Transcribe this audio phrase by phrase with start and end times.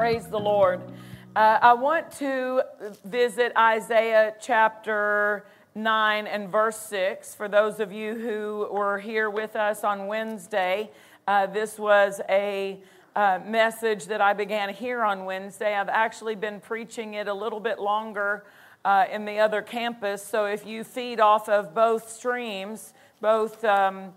[0.00, 0.80] Praise the Lord.
[1.36, 2.62] Uh, I want to
[3.04, 7.34] visit Isaiah chapter 9 and verse 6.
[7.34, 10.90] For those of you who were here with us on Wednesday,
[11.28, 12.80] uh, this was a
[13.14, 15.74] uh, message that I began here on Wednesday.
[15.76, 18.46] I've actually been preaching it a little bit longer
[18.86, 20.24] uh, in the other campus.
[20.24, 24.14] So if you feed off of both streams, both um,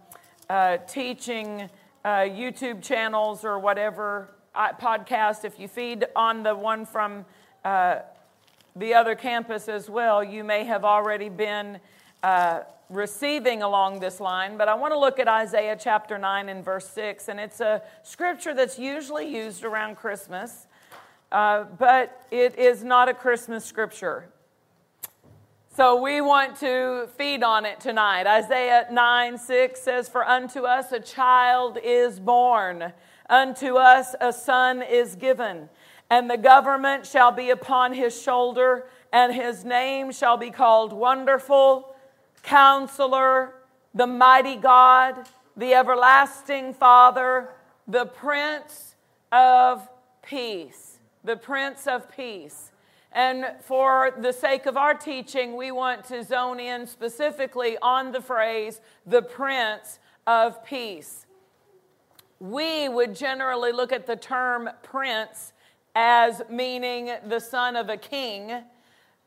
[0.50, 1.70] uh, teaching
[2.06, 7.26] uh, YouTube channels or whatever podcast, if you feed on the one from
[7.66, 8.00] uh,
[8.76, 11.80] the other campus as well, you may have already been
[12.22, 14.58] uh, receiving along this line.
[14.58, 17.82] But I want to look at Isaiah chapter 9 and verse 6, and it's a
[18.04, 20.68] scripture that's usually used around Christmas,
[21.32, 24.30] uh, but it is not a Christmas scripture.
[25.76, 28.28] So we want to feed on it tonight.
[28.28, 32.94] Isaiah 9 6 says, For unto us a child is born
[33.34, 35.68] Unto us a son is given,
[36.12, 41.96] and the government shall be upon his shoulder, and his name shall be called Wonderful,
[42.44, 43.56] Counselor,
[43.96, 47.50] the Mighty God, the Everlasting Father,
[47.88, 48.94] the Prince
[49.32, 49.90] of
[50.22, 51.00] Peace.
[51.24, 52.72] The Prince of Peace.
[53.12, 58.22] And for the sake of our teaching, we want to zone in specifically on the
[58.22, 61.23] phrase, the Prince of Peace
[62.44, 65.54] we would generally look at the term prince
[65.96, 68.52] as meaning the son of a king.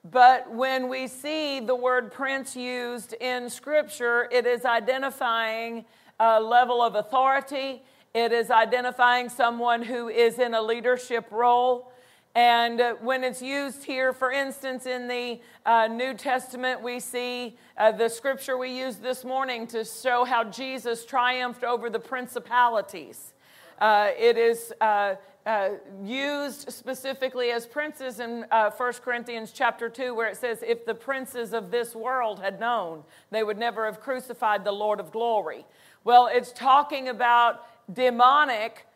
[0.05, 5.87] But when we see the word prince used in Scripture, it is identifying
[6.21, 7.83] a level of authority,
[8.13, 11.91] it is identifying someone who is in a leadership role.
[12.37, 17.57] And uh, when it's used here, for instance, in the uh, New Testament, we see
[17.79, 23.33] uh, the scripture we used this morning to show how Jesus triumphed over the principalities.
[23.79, 25.15] Uh, it is uh,
[25.47, 25.71] uh,
[26.05, 30.95] used specifically as princes in uh, 1 Corinthians chapter 2, where it says, If the
[30.95, 35.65] princes of this world had known, they would never have crucified the Lord of glory.
[36.05, 38.87] Well, it's talking about demonic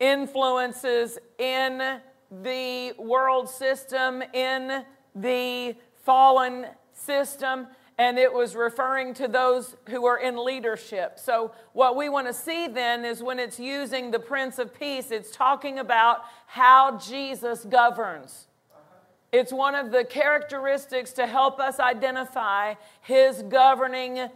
[0.00, 2.00] influences in
[2.40, 4.84] the world system, in
[5.14, 7.66] the fallen system,
[7.98, 11.18] and it was referring to those who are in leadership.
[11.18, 15.10] So, what we want to see then is when it's using the Prince of Peace,
[15.10, 18.46] it's talking about how Jesus governs.
[19.30, 24.28] It's one of the characteristics to help us identify his governing,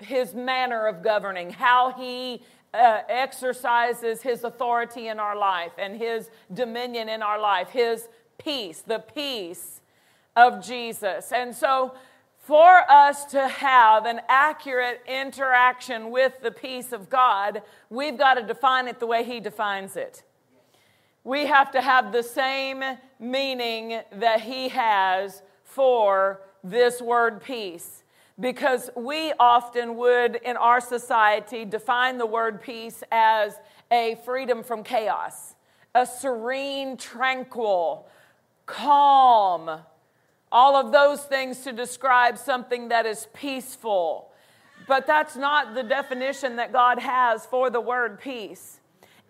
[0.00, 2.42] his manner of governing, how he
[2.74, 8.80] uh, exercises his authority in our life and his dominion in our life, his peace,
[8.80, 9.80] the peace
[10.36, 11.32] of Jesus.
[11.32, 11.94] And so,
[12.38, 18.42] for us to have an accurate interaction with the peace of God, we've got to
[18.42, 20.22] define it the way He defines it.
[21.22, 22.84] We have to have the same
[23.18, 28.03] meaning that He has for this word peace
[28.38, 33.58] because we often would, in our society, define the word peace as
[33.90, 35.54] a freedom from chaos,
[35.94, 38.08] a serene, tranquil,
[38.66, 39.80] calm,
[40.50, 44.30] all of those things to describe something that is peaceful.
[44.86, 48.80] But that's not the definition that God has for the word peace.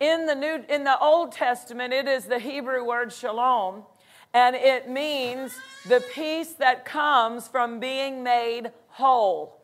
[0.01, 3.85] In the New in the Old Testament, it is the Hebrew word shalom,
[4.33, 5.57] and it means
[5.87, 9.61] the peace that comes from being made whole.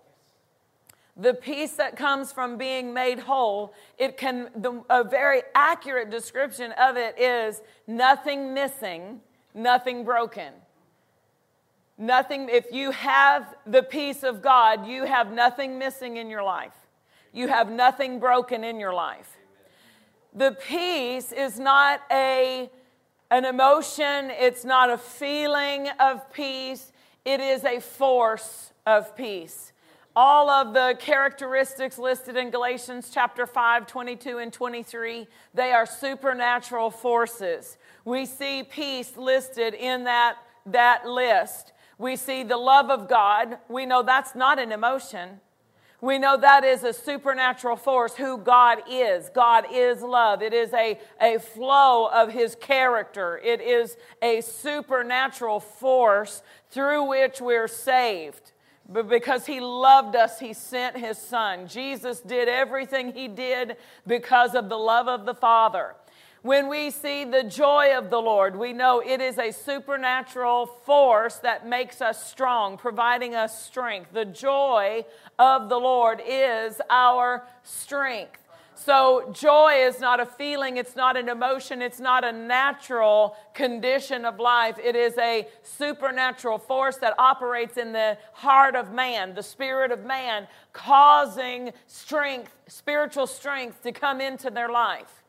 [1.16, 6.72] The peace that comes from being made whole, it can, the, a very accurate description
[6.72, 9.20] of it is nothing missing,
[9.54, 10.52] nothing broken.
[11.96, 16.74] Nothing, if you have the peace of God, you have nothing missing in your life.
[17.32, 19.36] You have nothing broken in your life.
[20.34, 22.68] The peace is not a,
[23.30, 26.90] an emotion, it's not a feeling of peace,
[27.24, 29.72] it is a force of peace.
[30.16, 36.90] All of the characteristics listed in Galatians chapter 5, 22 and 23, they are supernatural
[36.90, 37.78] forces.
[38.04, 40.36] We see peace listed in that,
[40.66, 41.72] that list.
[41.96, 43.58] We see the love of God.
[43.68, 45.40] We know that's not an emotion.
[46.00, 49.28] We know that is a supernatural force who God is.
[49.28, 50.42] God is love.
[50.42, 53.38] It is a, a flow of his character.
[53.44, 58.52] It is a supernatural force through which we're saved.
[58.92, 61.68] But because he loved us, he sent his son.
[61.68, 65.94] Jesus did everything he did because of the love of the Father.
[66.42, 71.36] When we see the joy of the Lord, we know it is a supernatural force
[71.36, 74.12] that makes us strong, providing us strength.
[74.12, 75.04] The joy
[75.38, 78.39] of the Lord is our strength.
[78.82, 84.24] So, joy is not a feeling, it's not an emotion, it's not a natural condition
[84.24, 84.78] of life.
[84.82, 90.06] It is a supernatural force that operates in the heart of man, the spirit of
[90.06, 95.24] man, causing strength, spiritual strength to come into their life.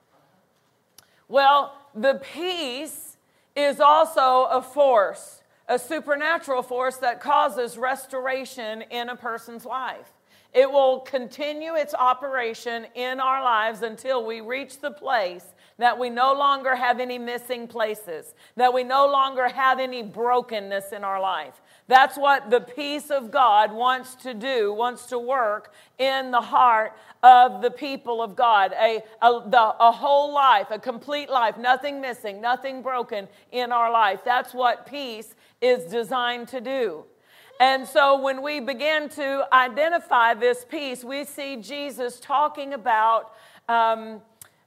[1.27, 3.17] Well, the peace
[3.53, 10.13] is also a force, a supernatural force that causes restoration in a person's life.
[10.53, 15.45] It will continue its operation in our lives until we reach the place
[15.77, 20.91] that we no longer have any missing places, that we no longer have any brokenness
[20.91, 21.61] in our life.
[21.87, 26.93] That's what the peace of God wants to do, wants to work in the heart
[27.23, 28.73] of the people of God.
[28.73, 33.91] A, a, the, a whole life, a complete life, nothing missing, nothing broken in our
[33.91, 34.19] life.
[34.23, 37.05] That's what peace is designed to do.
[37.61, 43.35] And so when we begin to identify this peace, we see Jesus talking about
[43.69, 44.23] um,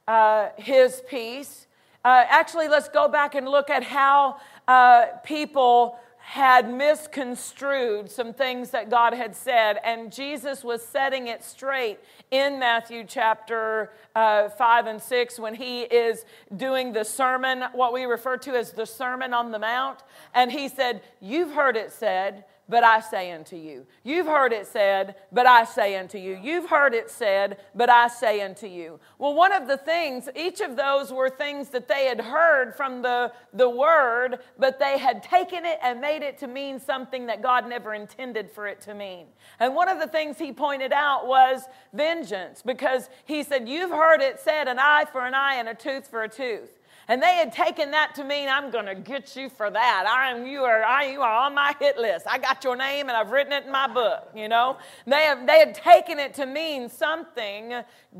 [0.06, 1.66] uh, his peace.
[2.04, 4.36] Uh, actually, let's go back and look at how
[4.68, 11.42] uh, people had misconstrued some things that God had said, and Jesus was setting it
[11.42, 11.98] straight
[12.30, 16.24] in Matthew chapter uh, 5 and 6 when he is
[16.56, 19.98] doing the sermon, what we refer to as the Sermon on the Mount.
[20.32, 23.86] And he said, You've heard it said, but I say unto you.
[24.02, 26.38] You've heard it said, but I say unto you.
[26.42, 28.98] You've heard it said, but I say unto you.
[29.18, 33.02] Well, one of the things, each of those were things that they had heard from
[33.02, 37.42] the, the word, but they had taken it and made it to mean something that
[37.42, 39.26] God never intended for it to mean.
[39.60, 41.62] And one of the things he pointed out was
[41.92, 45.74] vengeance, because he said, You've heard it said, an eye for an eye and a
[45.74, 46.78] tooth for a tooth.
[47.08, 50.06] And they had taken that to mean, I'm going to get you for that.
[50.06, 52.26] I am, you, are, I, you are on my hit list.
[52.28, 54.78] I got your name and I've written it in my book, you know?
[55.06, 57.74] They, have, they had taken it to mean something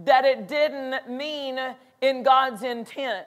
[0.05, 1.59] that it didn't mean
[2.01, 3.27] in God's intent.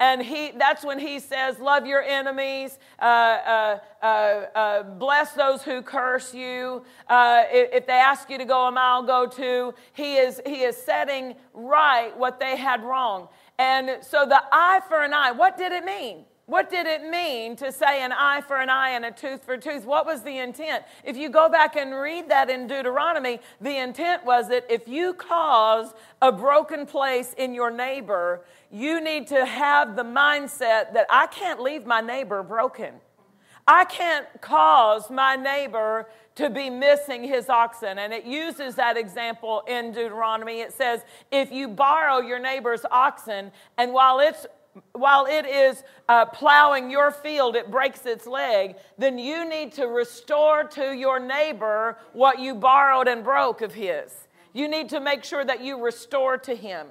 [0.00, 5.62] And he, that's when he says, Love your enemies, uh, uh, uh, uh bless those
[5.62, 6.84] who curse you.
[7.08, 9.74] Uh, if, if they ask you to go a mile, go two.
[9.94, 13.28] He is, he is setting right what they had wrong.
[13.58, 16.24] And so the eye for an eye, what did it mean?
[16.48, 19.52] What did it mean to say an eye for an eye and a tooth for
[19.52, 19.84] a tooth?
[19.84, 20.82] What was the intent?
[21.04, 25.12] If you go back and read that in Deuteronomy, the intent was that if you
[25.12, 31.26] cause a broken place in your neighbor, you need to have the mindset that I
[31.26, 32.94] can't leave my neighbor broken.
[33.66, 36.08] I can't cause my neighbor
[36.38, 37.98] to be missing his oxen.
[37.98, 40.60] And it uses that example in Deuteronomy.
[40.60, 41.02] It says,
[41.32, 44.46] if you borrow your neighbor's oxen, and while it's
[44.92, 49.86] while it is uh, plowing your field, it breaks its leg, then you need to
[49.86, 54.28] restore to your neighbor what you borrowed and broke of his.
[54.52, 56.86] You need to make sure that you restore to him.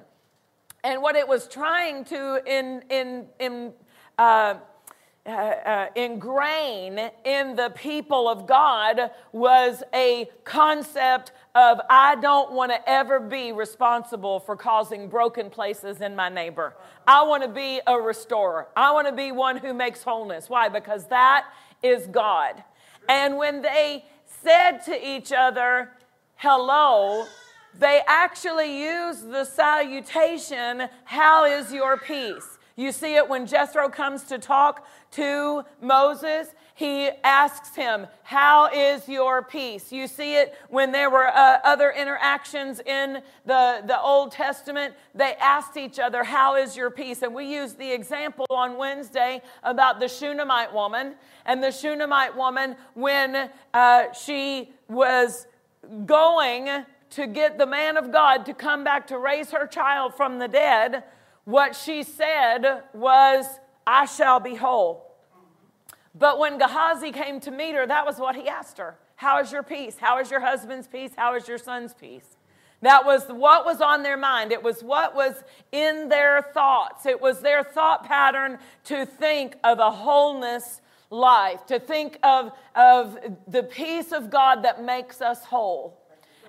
[0.84, 3.72] And what it was trying to in, in, in
[4.18, 4.56] uh,
[5.28, 12.72] uh, uh, ingrain in the people of God was a concept of I don't want
[12.72, 16.74] to ever be responsible for causing broken places in my neighbor.
[17.06, 18.68] I want to be a restorer.
[18.74, 20.48] I want to be one who makes wholeness.
[20.48, 20.68] Why?
[20.70, 21.46] Because that
[21.82, 22.64] is God.
[23.08, 25.90] And when they said to each other,
[26.36, 27.26] hello,
[27.78, 32.57] they actually used the salutation, How is your peace?
[32.78, 36.46] You see it when Jethro comes to talk to Moses.
[36.76, 39.90] He asks him, How is your peace?
[39.90, 44.94] You see it when there were uh, other interactions in the, the Old Testament.
[45.12, 47.22] They asked each other, How is your peace?
[47.22, 51.16] And we used the example on Wednesday about the Shunammite woman.
[51.46, 55.48] And the Shunammite woman, when uh, she was
[56.06, 60.38] going to get the man of God to come back to raise her child from
[60.38, 61.02] the dead,
[61.48, 63.46] what she said was,
[63.86, 65.16] I shall be whole.
[66.14, 69.50] But when Gehazi came to meet her, that was what he asked her How is
[69.50, 69.96] your peace?
[69.98, 71.12] How is your husband's peace?
[71.16, 72.36] How is your son's peace?
[72.82, 74.52] That was what was on their mind.
[74.52, 77.06] It was what was in their thoughts.
[77.06, 83.16] It was their thought pattern to think of a wholeness life, to think of, of
[83.46, 85.98] the peace of God that makes us whole.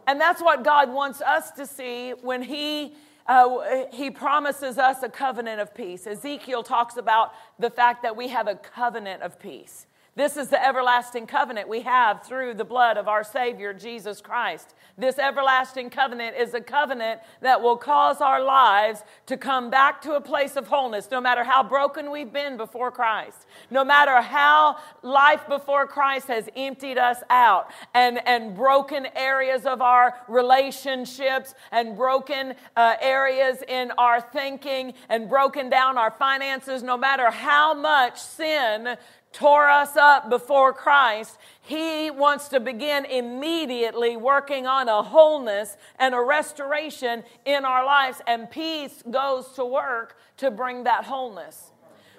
[0.08, 2.96] And that's what God wants us to see when He.
[3.30, 6.08] Uh, he promises us a covenant of peace.
[6.08, 9.86] Ezekiel talks about the fact that we have a covenant of peace.
[10.20, 14.76] This is the everlasting covenant we have through the blood of our Savior, Jesus Christ.
[14.98, 20.16] This everlasting covenant is a covenant that will cause our lives to come back to
[20.16, 24.76] a place of wholeness, no matter how broken we've been before Christ, no matter how
[25.04, 31.96] life before Christ has emptied us out and, and broken areas of our relationships and
[31.96, 38.20] broken uh, areas in our thinking and broken down our finances, no matter how much
[38.20, 38.98] sin
[39.32, 46.16] tore us up before Christ, He wants to begin immediately working on a wholeness and
[46.16, 51.72] a restoration in our lives, and peace goes to work to bring that wholeness.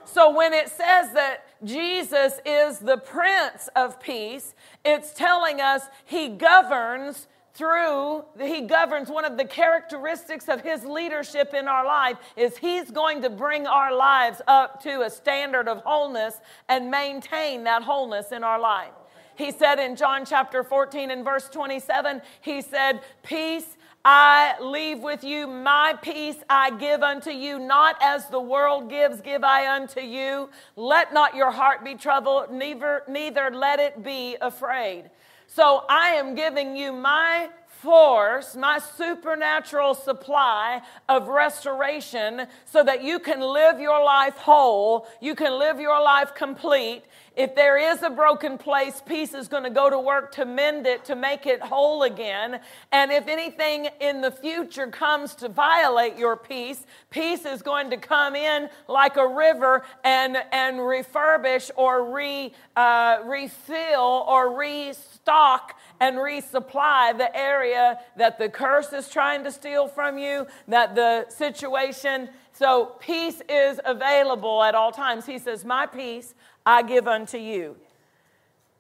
[0.04, 6.28] So when it says that Jesus is the Prince of Peace, it's telling us He
[6.28, 12.56] governs through he governs one of the characteristics of his leadership in our life is
[12.56, 16.36] he's going to bring our lives up to a standard of wholeness
[16.68, 18.92] and maintain that wholeness in our life
[19.36, 25.22] he said in john chapter 14 and verse 27 he said peace I leave with
[25.22, 30.00] you my peace I give unto you, not as the world gives, give I unto
[30.00, 30.48] you.
[30.74, 35.10] Let not your heart be troubled, neither, neither let it be afraid.
[35.52, 43.18] So I am giving you my force, my supernatural supply of restoration so that you
[43.18, 47.02] can live your life whole, you can live your life complete,
[47.36, 50.86] if there is a broken place, peace is going to go to work to mend
[50.86, 52.60] it, to make it whole again.
[52.90, 57.96] And if anything in the future comes to violate your peace, peace is going to
[57.96, 66.16] come in like a river and, and refurbish or re, uh, refill or restock and
[66.16, 72.28] resupply the area that the curse is trying to steal from you, that the situation.
[72.52, 75.26] So peace is available at all times.
[75.26, 76.34] He says, My peace
[76.64, 77.76] I give unto you.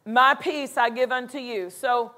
[0.04, 1.70] My peace I give unto you.
[1.70, 2.12] So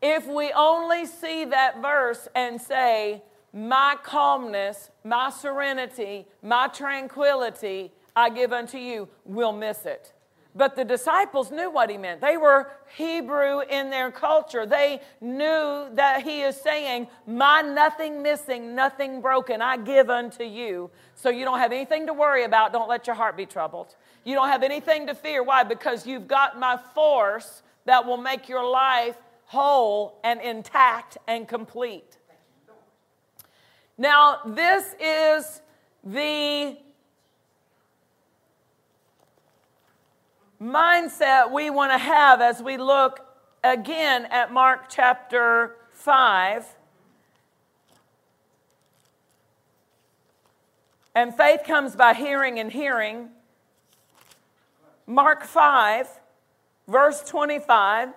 [0.00, 8.30] if we only see that verse and say, My calmness, my serenity, my tranquility, I
[8.30, 10.12] give unto you, we'll miss it.
[10.54, 12.20] But the disciples knew what he meant.
[12.20, 14.66] They were Hebrew in their culture.
[14.66, 20.90] They knew that he is saying, My nothing missing, nothing broken, I give unto you.
[21.14, 22.72] So you don't have anything to worry about.
[22.72, 23.94] Don't let your heart be troubled.
[24.28, 25.42] You don't have anything to fear.
[25.42, 25.62] Why?
[25.62, 29.16] Because you've got my force that will make your life
[29.46, 32.18] whole and intact and complete.
[33.96, 35.62] Now, this is
[36.04, 36.76] the
[40.60, 43.26] mindset we want to have as we look
[43.64, 46.66] again at Mark chapter 5.
[51.14, 53.30] And faith comes by hearing and hearing
[55.08, 56.06] Mark 5,
[56.86, 58.10] verse 25.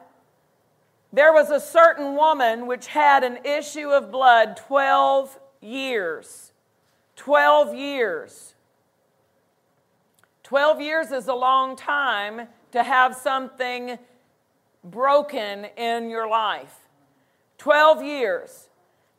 [1.13, 6.51] There was a certain woman which had an issue of blood 12 years.
[7.15, 8.55] 12 years.
[10.43, 13.97] 12 years is a long time to have something
[14.83, 16.75] broken in your life.
[17.57, 18.67] 12 years.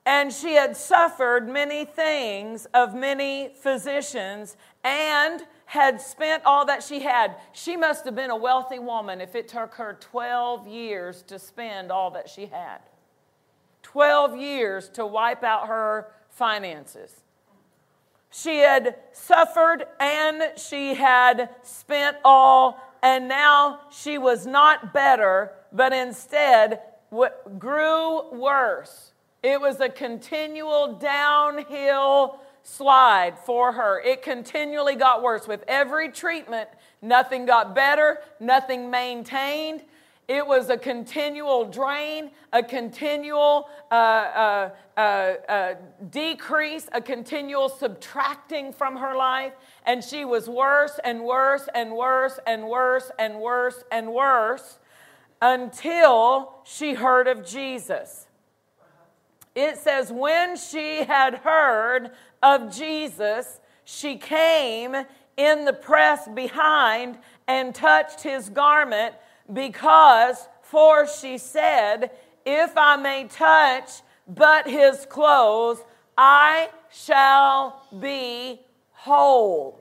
[0.05, 7.00] And she had suffered many things of many physicians and had spent all that she
[7.00, 7.35] had.
[7.52, 11.91] She must have been a wealthy woman if it took her 12 years to spend
[11.91, 12.81] all that she had.
[13.83, 17.23] 12 years to wipe out her finances.
[18.31, 25.95] She had suffered and she had spent all, and now she was not better, but
[25.95, 26.81] instead
[27.59, 29.12] grew worse.
[29.43, 34.00] It was a continual downhill slide for her.
[34.00, 35.49] It continually got worse.
[35.49, 36.69] With every treatment,
[37.00, 39.83] nothing got better, nothing maintained.
[40.28, 45.75] It was a continual drain, a continual uh, uh, uh, uh,
[46.11, 49.52] decrease, a continual subtracting from her life.
[49.85, 54.78] And she was worse and worse and worse and worse and worse and worse
[55.42, 58.22] until she heard of Jesus.
[59.55, 62.11] It says, when she had heard
[62.43, 64.97] of Jesus, she came
[65.37, 69.15] in the press behind and touched his garment
[69.53, 72.11] because, for she said,
[72.47, 73.91] If I may touch
[74.27, 75.83] but his clothes,
[76.17, 78.61] I shall be
[78.93, 79.81] whole.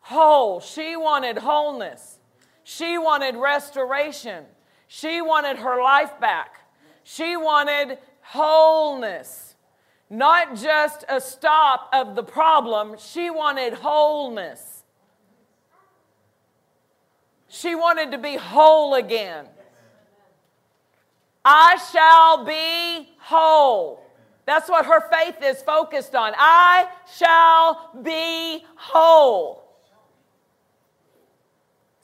[0.00, 0.60] Whole.
[0.60, 2.18] She wanted wholeness.
[2.62, 4.44] She wanted restoration.
[4.86, 6.60] She wanted her life back.
[7.02, 9.54] She wanted wholeness,
[10.10, 12.96] not just a stop of the problem.
[12.98, 14.82] She wanted wholeness.
[17.48, 19.46] She wanted to be whole again.
[21.44, 24.00] I shall be whole.
[24.46, 26.32] That's what her faith is focused on.
[26.36, 29.63] I shall be whole.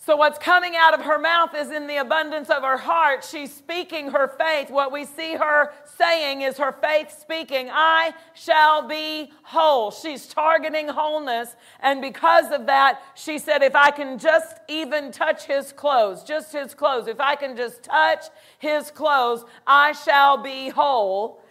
[0.02, 3.22] So, what's coming out of her mouth is in the abundance of her heart.
[3.22, 4.70] She's speaking her faith.
[4.70, 9.90] What we see her saying is her faith speaking, I shall be whole.
[9.90, 11.54] She's targeting wholeness.
[11.80, 16.50] And because of that, she said, If I can just even touch his clothes, just
[16.50, 18.24] his clothes, if I can just touch
[18.58, 21.42] his clothes, I shall be whole.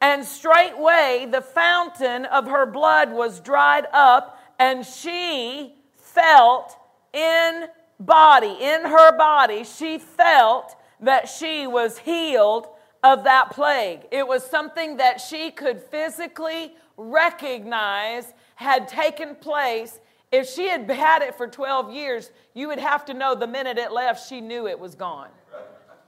[0.00, 6.78] And straightway the fountain of her blood was dried up, and she felt
[7.12, 7.66] in
[8.00, 12.66] body, in her body, she felt that she was healed
[13.02, 14.00] of that plague.
[14.10, 20.00] It was something that she could physically recognize had taken place.
[20.32, 23.78] If she had had it for 12 years, you would have to know the minute
[23.78, 25.28] it left, she knew it was gone.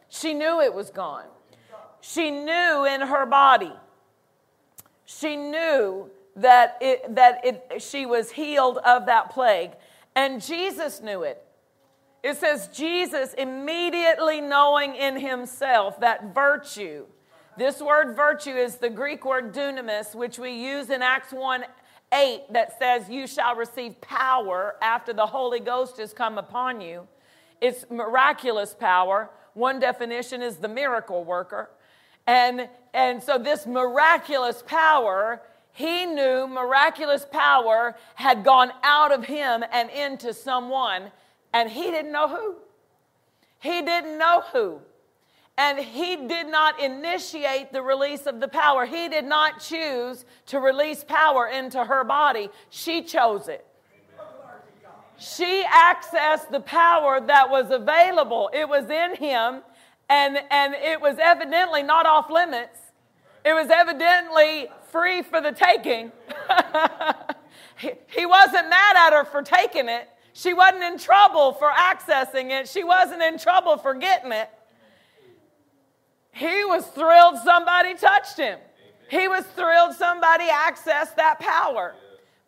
[0.08, 1.24] She knew it was gone.
[2.02, 3.72] She knew in her body.
[5.06, 9.72] She knew that, it, that it, she was healed of that plague.
[10.14, 11.42] And Jesus knew it.
[12.22, 17.06] It says, Jesus immediately knowing in himself that virtue,
[17.56, 21.64] this word virtue is the Greek word dunamis, which we use in Acts 1
[22.14, 27.08] 8, that says, You shall receive power after the Holy Ghost has come upon you.
[27.60, 29.30] It's miraculous power.
[29.54, 31.70] One definition is the miracle worker.
[32.26, 39.64] And, and so, this miraculous power, he knew miraculous power had gone out of him
[39.72, 41.10] and into someone
[41.52, 42.56] and he didn't know who.
[43.60, 44.80] He didn't know who.
[45.58, 48.86] And he did not initiate the release of the power.
[48.86, 52.48] He did not choose to release power into her body.
[52.70, 53.64] She chose it.
[55.18, 58.50] She accessed the power that was available.
[58.52, 59.62] It was in him,
[60.08, 62.78] and, and it was evidently not off limits.
[63.44, 66.10] It was evidently free for the taking.
[67.78, 70.08] he, he wasn't mad at her for taking it.
[70.32, 74.48] She wasn't in trouble for accessing it, she wasn't in trouble for getting it.
[76.32, 78.58] He was thrilled somebody touched him.
[79.10, 81.94] He was thrilled somebody accessed that power.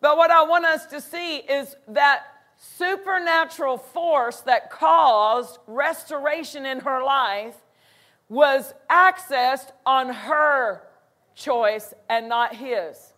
[0.01, 2.23] But what I want us to see is that
[2.57, 7.55] supernatural force that caused restoration in her life
[8.27, 10.81] was accessed on her
[11.35, 13.13] choice and not his.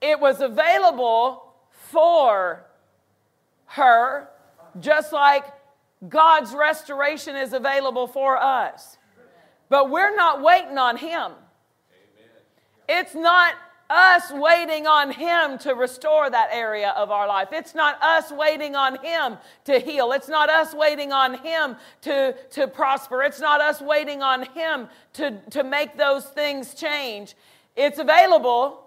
[0.00, 1.54] It was available
[1.90, 2.64] for
[3.72, 4.28] her,
[4.80, 5.44] just like
[6.08, 8.98] God's restoration is available for us.
[9.68, 11.32] But we're not waiting on Him.
[12.88, 13.54] It's not
[13.88, 17.48] us waiting on Him to restore that area of our life.
[17.52, 20.12] It's not us waiting on Him to heal.
[20.12, 23.22] It's not us waiting on Him to, to prosper.
[23.22, 27.34] It's not us waiting on Him to, to make those things change.
[27.76, 28.84] It's available.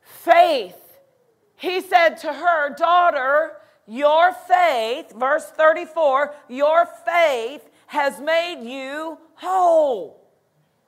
[0.00, 0.76] Faith.
[1.54, 3.57] He said to her, Daughter,
[3.88, 10.20] your faith, verse 34, your faith has made you whole.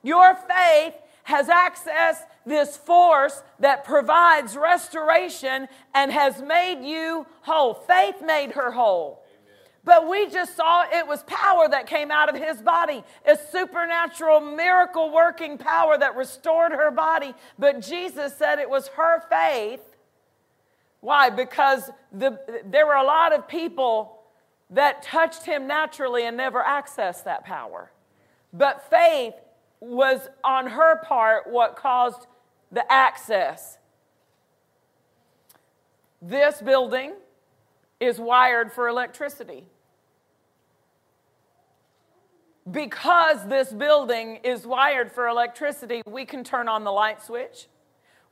[0.03, 7.73] Your faith has accessed this force that provides restoration and has made you whole.
[7.73, 9.23] Faith made her whole.
[9.83, 14.39] But we just saw it was power that came out of his body, a supernatural
[14.39, 17.33] miracle working power that restored her body.
[17.57, 19.81] But Jesus said it was her faith
[21.01, 21.31] why?
[21.31, 24.19] Because the, there were a lot of people
[24.69, 27.91] that touched him naturally and never accessed that power.
[28.53, 29.33] But faith
[29.79, 32.27] was on her part what caused
[32.71, 33.77] the access.
[36.21, 37.13] This building
[37.99, 39.65] is wired for electricity.
[42.69, 47.67] Because this building is wired for electricity, we can turn on the light switch.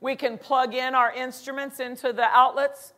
[0.00, 2.94] We can plug in our instruments into the outlets.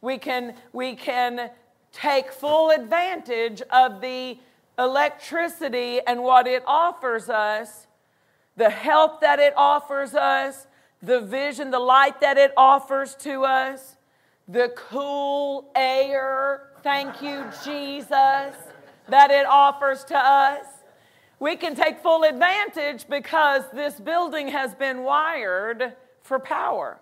[0.00, 1.50] We can, we can
[1.92, 4.38] take full advantage of the
[4.78, 7.86] electricity and what it offers us,
[8.56, 10.66] the help that it offers us,
[11.02, 13.96] the vision, the light that it offers to us,
[14.48, 18.54] the cool air, thank you, Jesus,
[19.08, 20.66] that it offers to us.
[21.40, 25.94] We can take full advantage because this building has been wired
[26.24, 26.98] for power.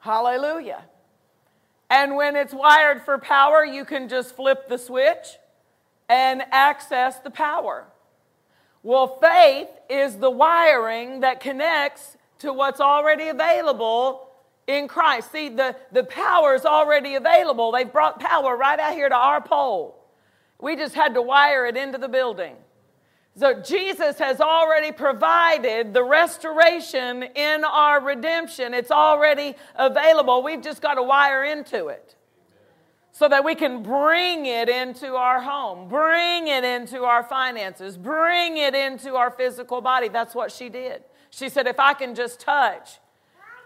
[0.00, 0.82] Hallelujah.
[1.88, 5.36] And when it's wired for power, you can just flip the switch
[6.08, 7.86] and access the power.
[8.82, 14.28] Well, faith is the wiring that connects to what's already available
[14.66, 15.32] in Christ.
[15.32, 17.72] See, the, the power is already available.
[17.72, 20.02] They've brought power right out here to our pole.
[20.58, 22.56] We just had to wire it into the building.
[23.36, 28.74] So Jesus has already provided the restoration in our redemption.
[28.74, 30.42] It's already available.
[30.42, 32.14] We've just got to wire into it
[33.10, 38.56] so that we can bring it into our home, bring it into our finances, bring
[38.56, 40.08] it into our physical body.
[40.08, 41.02] That's what she did.
[41.30, 42.98] She said, If I can just touch,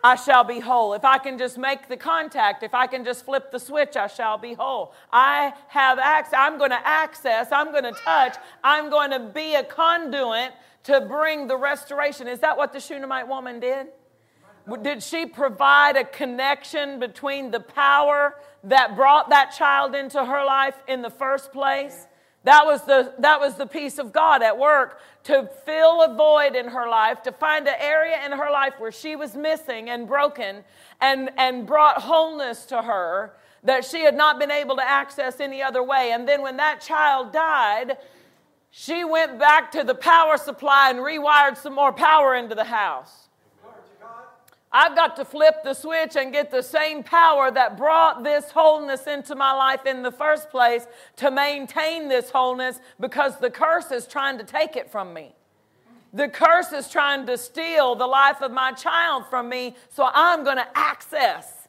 [0.03, 0.95] I shall be whole.
[0.95, 4.07] If I can just make the contact, if I can just flip the switch, I
[4.07, 4.95] shall be whole.
[5.13, 6.35] I have access.
[6.39, 10.53] I'm going to access, I'm going to touch, I'm going to be a conduit
[10.85, 12.29] to bring the restoration.
[12.29, 13.89] Is that what the Shunammite woman did?
[14.83, 20.75] Did she provide a connection between the power that brought that child into her life
[20.87, 22.07] in the first place?
[22.49, 26.57] That was, the, that was the peace of God at work to fill a void
[26.57, 30.09] in her life, to find an area in her life where she was missing and
[30.09, 30.65] broken,
[30.99, 33.35] and, and brought wholeness to her
[33.65, 36.13] that she had not been able to access any other way.
[36.13, 37.99] And then when that child died,
[38.71, 43.28] she went back to the power supply and rewired some more power into the house.
[44.71, 49.07] I've got to flip the switch and get the same power that brought this wholeness
[49.07, 54.07] into my life in the first place to maintain this wholeness because the curse is
[54.07, 55.35] trying to take it from me.
[56.13, 60.45] The curse is trying to steal the life of my child from me, so I'm
[60.45, 61.69] going to access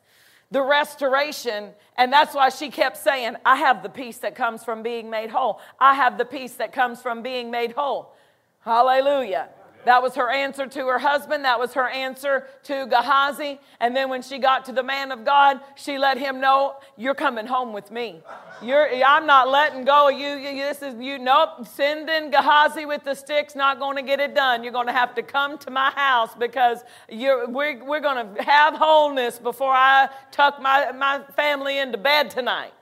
[0.52, 1.72] the restoration.
[1.98, 5.30] And that's why she kept saying, I have the peace that comes from being made
[5.30, 5.62] whole.
[5.80, 8.16] I have the peace that comes from being made whole.
[8.62, 9.50] Hallelujah.
[9.86, 11.46] That was her answer to her husband.
[11.46, 13.60] That was her answer to Gehazi.
[13.80, 17.16] And then when she got to the man of God, she let him know, "You're
[17.16, 18.22] coming home with me.
[18.62, 20.40] You're, I'm not letting go of you.
[20.42, 21.18] This is you.
[21.18, 21.66] Nope.
[21.66, 24.64] Sending Gehazi with the sticks not going to get it done.
[24.64, 28.74] You're going to have to come to my house because we're, we're going to have
[28.76, 32.74] wholeness before I tuck my, my family into bed tonight."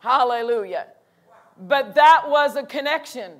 [0.00, 0.86] Hallelujah.
[1.60, 3.32] But that was a connection.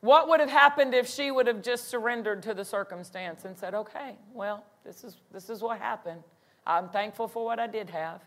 [0.00, 3.74] What would have happened if she would have just surrendered to the circumstance and said,
[3.74, 6.22] okay, well, this is, this is what happened.
[6.66, 8.22] I'm thankful for what I did have.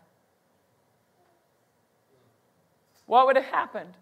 [3.06, 3.94] What would have happened?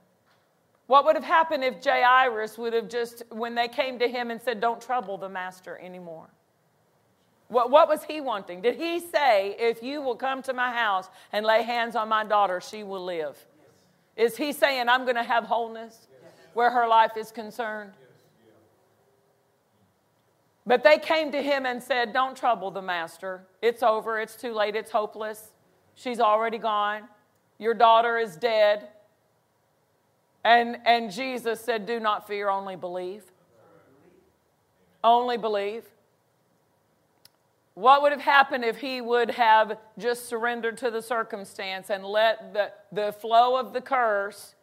[0.87, 4.41] What would have happened if Jairus would have just, when they came to him and
[4.41, 6.29] said, Don't trouble the master anymore?
[7.49, 8.63] What, what was he wanting?
[8.63, 12.25] Did he say, If you will come to my house and lay hands on my
[12.25, 13.37] daughter, she will live?
[14.17, 16.09] Is he saying, I'm going to have wholeness?
[16.55, 17.93] Where her life is concerned.
[20.67, 23.47] But they came to him and said, Don't trouble the master.
[23.63, 24.21] It's over.
[24.21, 24.77] It's too late.
[24.77, 25.53] It's hopeless.
[25.95, 27.05] She's already gone.
[27.59, 28.89] Your daughter is dead.
[30.45, 33.25] And, and Jesus said, Do not fear, only believe.
[35.03, 35.85] Only believe.
[37.75, 42.53] What would have happened if he would have just surrendered to the circumstance and let
[42.53, 44.55] the, the flow of the curse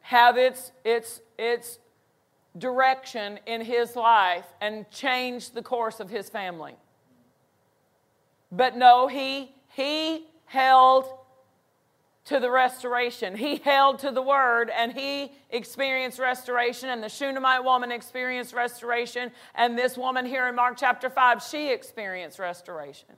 [0.00, 1.78] have its, its, its
[2.58, 6.74] direction in his life and change the course of his family.
[8.52, 11.06] But no, he, he held
[12.24, 13.36] to the restoration.
[13.36, 19.32] He held to the word and he experienced restoration, and the Shunammite woman experienced restoration,
[19.54, 23.08] and this woman here in Mark chapter 5, she experienced restoration.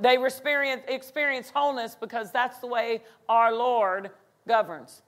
[0.00, 4.10] They experience, experience wholeness because that's the way our Lord
[4.46, 5.02] governs.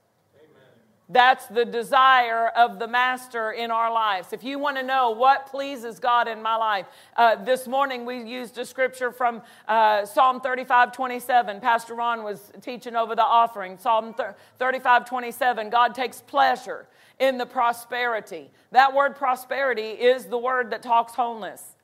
[1.09, 4.33] That's the desire of the Master in our lives.
[4.33, 8.23] If you want to know what pleases God in my life, uh, this morning we
[8.23, 11.61] used a scripture from uh, Psalm 35 27.
[11.61, 13.77] Pastor Ron was teaching over the offering.
[13.77, 14.13] Psalm
[14.59, 15.69] 35 27.
[15.69, 16.87] God takes pleasure
[17.19, 18.49] in the prosperity.
[18.71, 21.76] That word prosperity is the word that talks wholeness.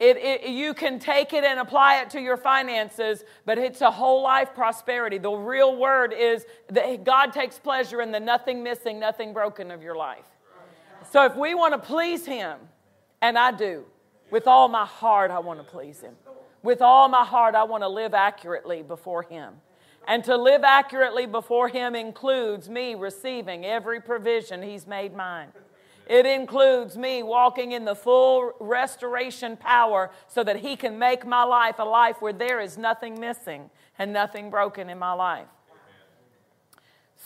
[0.00, 3.90] It, it, you can take it and apply it to your finances, but it's a
[3.90, 5.18] whole life prosperity.
[5.18, 9.82] The real word is that God takes pleasure in the nothing missing, nothing broken of
[9.82, 10.24] your life.
[11.10, 12.58] So if we want to please Him,
[13.20, 13.84] and I do,
[14.30, 16.14] with all my heart, I want to please Him.
[16.62, 19.54] With all my heart, I want to live accurately before Him.
[20.06, 25.48] And to live accurately before Him includes me receiving every provision He's made mine.
[26.08, 31.44] It includes me walking in the full restoration power so that He can make my
[31.44, 35.48] life a life where there is nothing missing and nothing broken in my life.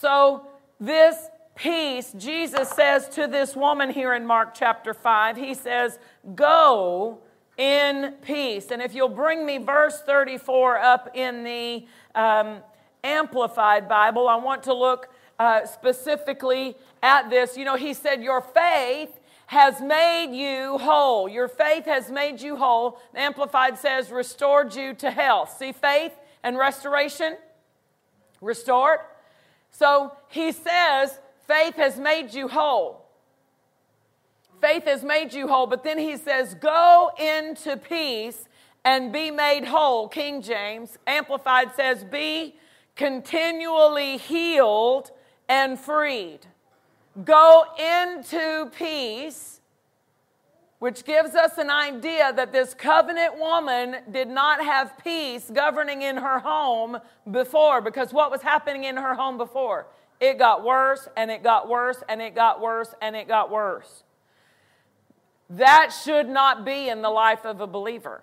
[0.00, 0.46] So,
[0.80, 1.16] this
[1.54, 5.98] peace, Jesus says to this woman here in Mark chapter 5, He says,
[6.34, 7.20] Go
[7.56, 8.70] in peace.
[8.70, 12.58] And if you'll bring me verse 34 up in the um,
[13.04, 17.56] Amplified Bible, I want to look uh, specifically at this.
[17.56, 19.10] You know, he said, Your faith
[19.52, 21.28] has made you whole.
[21.28, 22.98] Your faith has made you whole.
[23.12, 25.58] The Amplified says, restored you to health.
[25.58, 27.36] See, faith and restoration?
[28.40, 29.00] Restored.
[29.70, 33.04] So he says, faith has made you whole.
[34.62, 35.66] Faith has made you whole.
[35.66, 38.48] But then he says, go into peace
[38.86, 40.08] and be made whole.
[40.08, 40.96] King James.
[41.06, 42.54] Amplified says, be
[42.96, 45.10] continually healed
[45.52, 46.38] and freed.
[47.26, 49.60] Go into peace,
[50.78, 56.16] which gives us an idea that this covenant woman did not have peace governing in
[56.16, 56.96] her home
[57.30, 59.88] before, because what was happening in her home before?
[60.20, 64.04] It got worse and it got worse and it got worse and it got worse.
[65.50, 68.22] That should not be in the life of a believer.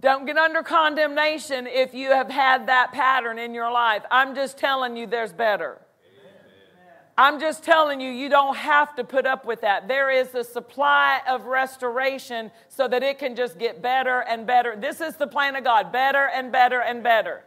[0.00, 4.02] Don't get under condemnation if you have had that pattern in your life.
[4.10, 5.78] I'm just telling you there's better.
[7.16, 9.86] I'm just telling you, you don't have to put up with that.
[9.86, 14.74] There is a supply of restoration so that it can just get better and better.
[14.76, 17.44] This is the plan of God better and better and better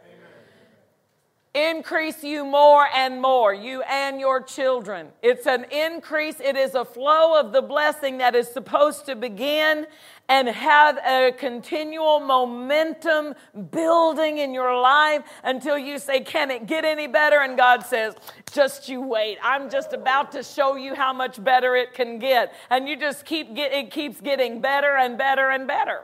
[1.54, 5.08] increase you more and more, you and your children.
[5.22, 9.86] It's an increase, it is a flow of the blessing that is supposed to begin
[10.28, 13.34] and have a continual momentum
[13.70, 17.40] building in your life until you say, Can it get any better?
[17.40, 18.14] And God says,
[18.52, 19.38] Just you wait.
[19.42, 22.52] I'm just about to show you how much better it can get.
[22.68, 26.02] And you just keep get, it keeps getting better and better and better.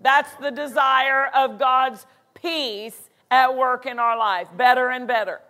[0.00, 5.40] That's the desire of God's peace at work in our life, better and better.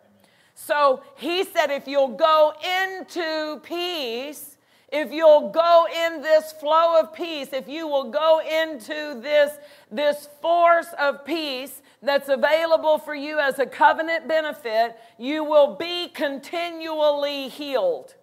[0.54, 4.56] So he said, if you'll go into peace,
[4.88, 9.52] if you'll go in this flow of peace, if you will go into this,
[9.90, 16.08] this force of peace that's available for you as a covenant benefit, you will be
[16.08, 18.14] continually healed,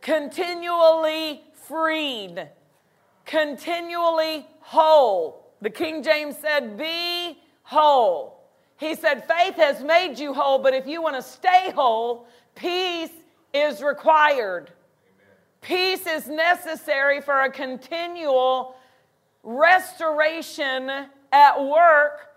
[0.00, 2.48] continually freed,
[3.24, 5.52] continually whole.
[5.60, 8.41] The King James said, Be whole.
[8.82, 13.12] He said, faith has made you whole, but if you want to stay whole, peace
[13.54, 14.72] is required.
[15.60, 18.74] Peace is necessary for a continual
[19.44, 20.90] restoration
[21.30, 22.31] at work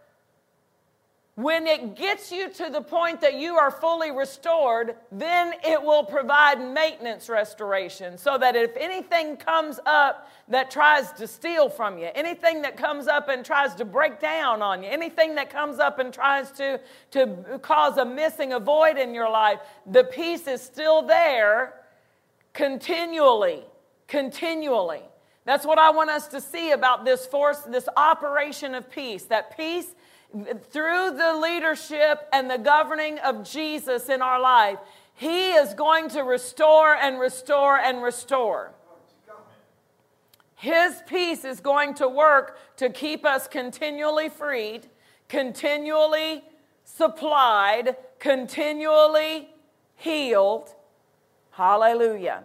[1.35, 6.03] when it gets you to the point that you are fully restored, then it will
[6.03, 12.07] provide maintenance restoration so that if anything comes up that tries to steal from you,
[12.15, 15.99] anything that comes up and tries to break down on you, anything that comes up
[15.99, 16.79] and tries to,
[17.11, 21.73] to cause a missing, a void in your life, the peace is still there
[22.53, 23.61] continually.
[24.07, 25.01] Continually.
[25.43, 29.23] That's what I want us to see about this force, this operation of peace.
[29.25, 29.93] That peace
[30.31, 34.79] through the leadership and the governing of Jesus in our life,
[35.13, 38.71] He is going to restore and restore and restore.
[40.55, 44.87] His peace is going to work to keep us continually freed,
[45.27, 46.43] continually
[46.83, 49.49] supplied, continually
[49.95, 50.73] healed.
[51.51, 52.43] Hallelujah.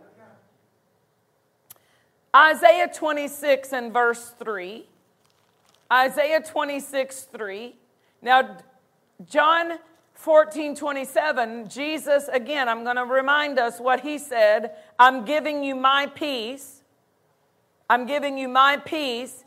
[2.35, 4.87] Isaiah 26 and verse 3.
[5.93, 7.77] Isaiah 26, 3.
[8.23, 8.59] Now,
[9.29, 9.79] John
[10.15, 15.75] 14, 27, Jesus, again, I'm going to remind us what he said I'm giving you
[15.75, 16.83] my peace.
[17.89, 19.45] I'm giving you my peace.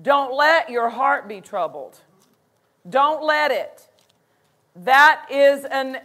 [0.00, 2.00] Don't let your heart be troubled.
[2.88, 3.88] Don't let it.
[4.76, 5.98] That is an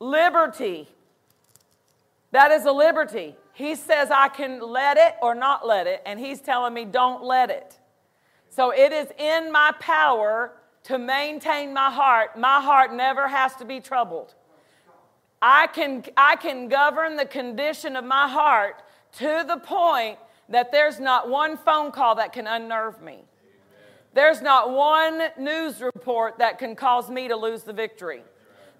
[0.00, 0.88] liberty.
[2.32, 3.36] That is a liberty.
[3.52, 7.22] He says I can let it or not let it, and he's telling me don't
[7.22, 7.78] let it.
[8.54, 10.52] So it is in my power
[10.84, 12.38] to maintain my heart.
[12.38, 14.34] My heart never has to be troubled.
[15.42, 21.00] I can, I can govern the condition of my heart to the point that there's
[21.00, 23.24] not one phone call that can unnerve me.
[24.12, 28.22] There's not one news report that can cause me to lose the victory.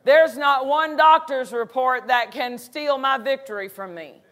[0.05, 4.23] There's not one doctor's report that can steal my victory from me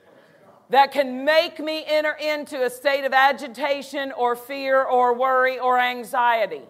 [0.71, 5.79] that can make me enter into a state of agitation or fear or worry or
[5.79, 6.63] anxiety.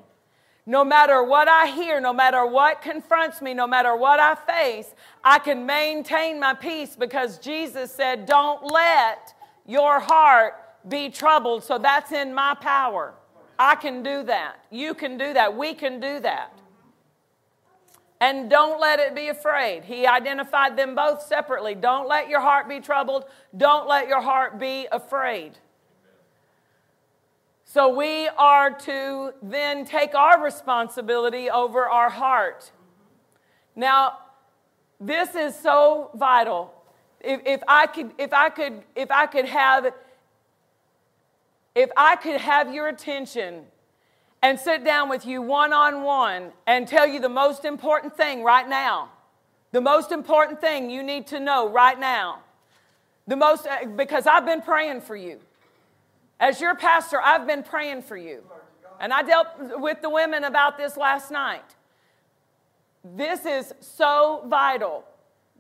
[0.65, 4.95] No matter what I hear, no matter what confronts me, no matter what I face,
[5.25, 9.35] I can maintain my peace because Jesus said, Don't let
[9.67, 10.55] your heart
[10.89, 11.65] be troubled.
[11.65, 13.15] So that's in my power.
[13.59, 14.65] I can do that.
[14.71, 15.57] You can do that.
[15.57, 16.52] We can do that.
[18.23, 19.83] And don't let it be afraid.
[19.83, 21.75] He identified them both separately.
[21.75, 23.25] Don't let your heart be troubled.
[23.57, 25.59] Don't let your heart be afraid.
[27.65, 32.71] So we are to then take our responsibility over our heart.
[33.75, 34.19] Now,
[35.01, 36.73] this is so vital.
[37.21, 39.93] If, if I could, if I could, if I could have,
[41.75, 43.65] if I could have your attention
[44.43, 48.43] and sit down with you one on one and tell you the most important thing
[48.43, 49.11] right now,
[49.71, 52.41] the most important thing you need to know right now,
[53.27, 55.39] the most, uh, because I've been praying for you.
[56.41, 58.43] As your pastor, I've been praying for you.
[58.99, 59.47] And I dealt
[59.81, 61.75] with the women about this last night.
[63.05, 65.05] This is so vital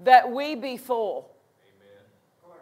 [0.00, 1.30] that we be full.
[2.44, 2.54] Amen.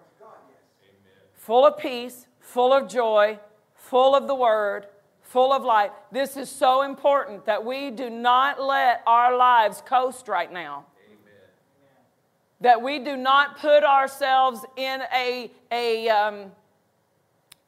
[1.35, 3.39] Full of peace, full of joy,
[3.75, 4.87] full of the word,
[5.31, 5.93] full of light.
[6.11, 10.87] This is so important that we do not let our lives coast right now.
[11.07, 11.35] Amen.
[12.61, 16.51] That we do not put ourselves in a, a um,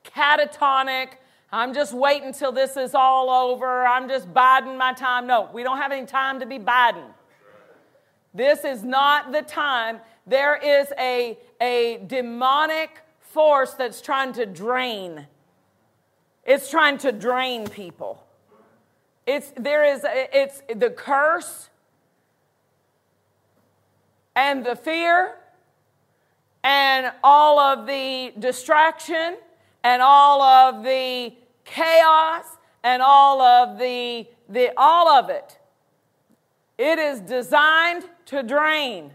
[0.05, 1.11] catatonic,
[1.53, 3.87] I'm just waiting until this is all over.
[3.87, 5.29] I'm just biding my time.
[5.29, 7.05] No, we don't have any time to be biding.
[8.35, 10.01] This is not the time.
[10.27, 15.29] There is a, a demonic force that's trying to drain.
[16.45, 18.25] It's trying to drain people.
[19.27, 21.71] It's there is it's the curse
[24.35, 25.37] and the fear
[26.65, 29.37] and all of the distraction
[29.85, 32.45] and all of the chaos
[32.83, 35.59] and all of the, the all of it.
[36.79, 39.13] It is designed to drain.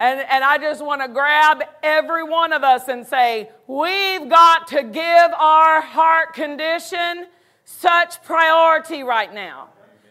[0.00, 4.66] And, and I just want to grab every one of us and say, we've got
[4.68, 7.26] to give our heart condition
[7.64, 9.70] such priority right now.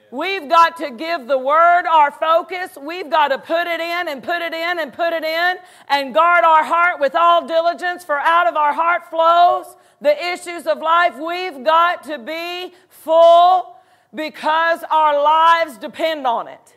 [0.10, 2.78] We've got to give the word our focus.
[2.80, 5.56] We've got to put it in and put it in and put it in
[5.90, 10.68] and guard our heart with all diligence, for out of our heart flows the issues
[10.68, 11.16] of life.
[11.18, 13.76] We've got to be full
[14.14, 16.76] because our lives depend on it.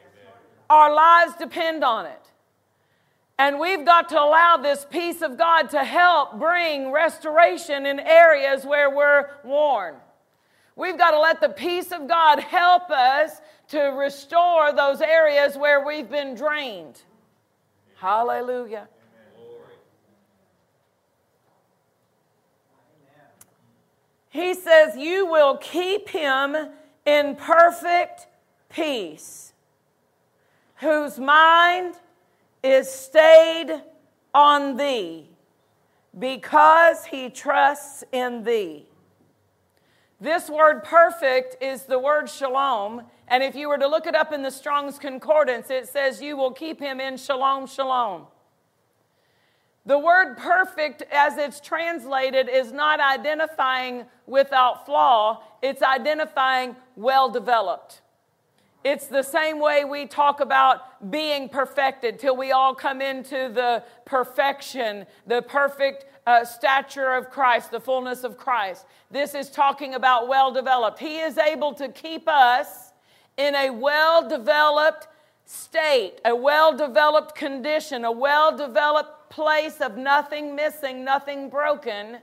[0.70, 2.25] Our lives depend on it.
[3.38, 8.64] And we've got to allow this peace of God to help bring restoration in areas
[8.64, 9.96] where we're worn.
[10.74, 15.84] We've got to let the peace of God help us to restore those areas where
[15.84, 17.02] we've been drained.
[17.96, 18.88] Hallelujah.
[24.30, 26.56] He says, You will keep him
[27.06, 28.26] in perfect
[28.68, 29.54] peace,
[30.76, 31.94] whose mind
[32.66, 33.82] is stayed
[34.34, 35.30] on thee,
[36.18, 38.86] because he trusts in thee.
[40.20, 43.02] This word perfect is the word shalom.
[43.28, 46.36] And if you were to look it up in the Strong's Concordance, it says, You
[46.36, 48.26] will keep him in shalom, shalom.
[49.84, 58.00] The word perfect, as it's translated, is not identifying without flaw, it's identifying well developed.
[58.88, 63.82] It's the same way we talk about being perfected till we all come into the
[64.04, 68.86] perfection, the perfect uh, stature of Christ, the fullness of Christ.
[69.10, 71.00] This is talking about well developed.
[71.00, 72.92] He is able to keep us
[73.36, 75.08] in a well developed
[75.46, 82.18] state, a well developed condition, a well developed place of nothing missing, nothing broken,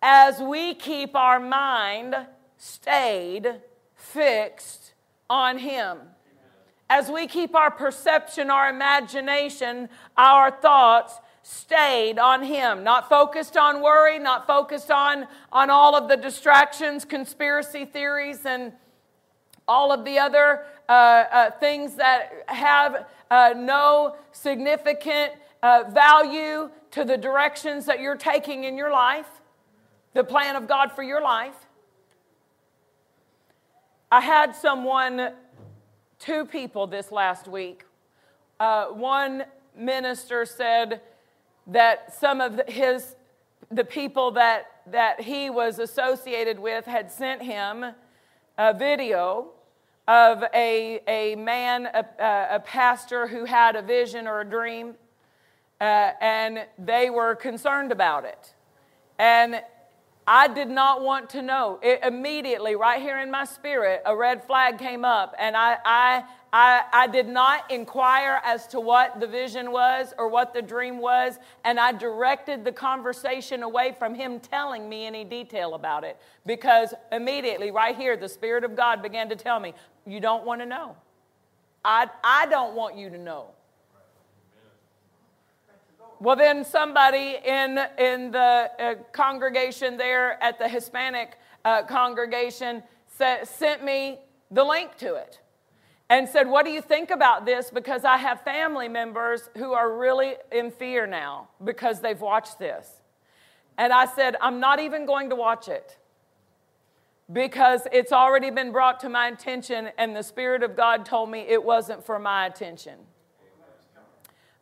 [0.00, 2.16] as we keep our mind
[2.56, 3.60] stayed,
[3.94, 4.94] fixed,
[5.30, 5.98] on Him.
[6.90, 13.80] As we keep our perception, our imagination, our thoughts stayed on Him, not focused on
[13.80, 18.72] worry, not focused on, on all of the distractions, conspiracy theories, and
[19.68, 27.04] all of the other uh, uh, things that have uh, no significant uh, value to
[27.04, 29.28] the directions that you're taking in your life,
[30.12, 31.54] the plan of God for your life.
[34.12, 35.34] I had someone,
[36.18, 37.84] two people this last week.
[38.58, 39.44] Uh, one
[39.76, 41.00] minister said
[41.68, 43.14] that some of his,
[43.70, 47.84] the people that, that he was associated with had sent him
[48.58, 49.50] a video
[50.08, 52.04] of a, a man, a,
[52.50, 54.96] a pastor who had a vision or a dream,
[55.80, 58.54] uh, and they were concerned about it.
[59.20, 59.62] And
[60.26, 61.80] I did not want to know.
[61.82, 66.24] It, immediately, right here in my spirit, a red flag came up, and I, I,
[66.52, 70.98] I, I did not inquire as to what the vision was or what the dream
[70.98, 76.18] was, and I directed the conversation away from him telling me any detail about it
[76.46, 79.74] because immediately, right here, the Spirit of God began to tell me,
[80.06, 80.96] You don't want to know.
[81.84, 83.46] I, I don't want you to know.
[86.20, 92.82] Well, then somebody in, in the uh, congregation there at the Hispanic uh, congregation
[93.42, 94.18] sent me
[94.50, 95.40] the link to it.
[96.10, 97.70] and said, What do you think about this?
[97.70, 103.00] Because I have family members who are really in fear now because they've watched this.
[103.78, 105.96] And I said, I'm not even going to watch it
[107.32, 111.40] because it's already been brought to my attention, and the Spirit of God told me
[111.40, 112.98] it wasn't for my attention.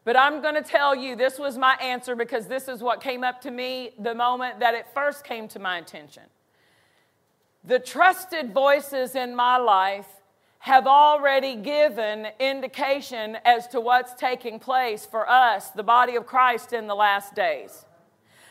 [0.09, 3.23] But I'm going to tell you this was my answer because this is what came
[3.23, 6.23] up to me the moment that it first came to my attention.
[7.63, 10.09] The trusted voices in my life
[10.61, 16.73] have already given indication as to what's taking place for us, the body of Christ,
[16.73, 17.85] in the last days.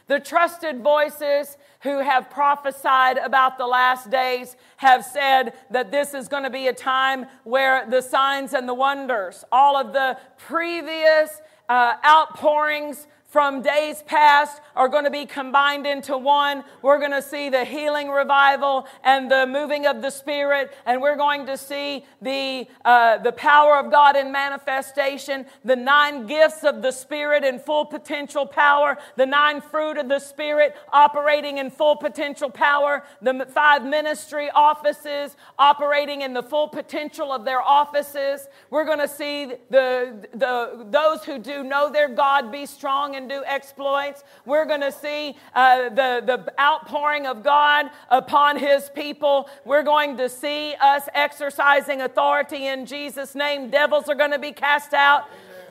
[0.06, 6.28] The trusted voices who have prophesied about the last days have said that this is
[6.28, 11.42] going to be a time where the signs and the wonders, all of the previous
[11.70, 13.08] uh, outpourings
[13.38, 16.64] from days past are going to be combined into one.
[16.82, 21.16] We're going to see the healing revival and the moving of the Spirit, and we're
[21.16, 26.82] going to see the, uh, the power of God in manifestation, the nine gifts of
[26.82, 31.96] the Spirit in full potential power, the nine fruit of the Spirit operating in full
[31.96, 38.48] potential power, the five ministry offices operating in the full potential of their offices.
[38.72, 43.27] We're going to see the, the, those who do know their God be strong and
[43.28, 44.24] do exploits.
[44.46, 49.50] We're going to see uh, the, the outpouring of God upon his people.
[49.66, 53.70] We're going to see us exercising authority in Jesus' name.
[53.70, 55.26] Devils are going to be cast out,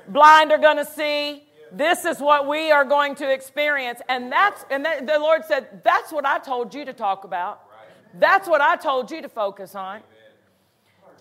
[0.08, 1.42] blind are going to see.
[1.72, 4.00] This is what we are going to experience.
[4.08, 7.62] And that's, and that, the Lord said, that's what I told you to talk about.
[8.14, 10.00] That's what I told you to focus on.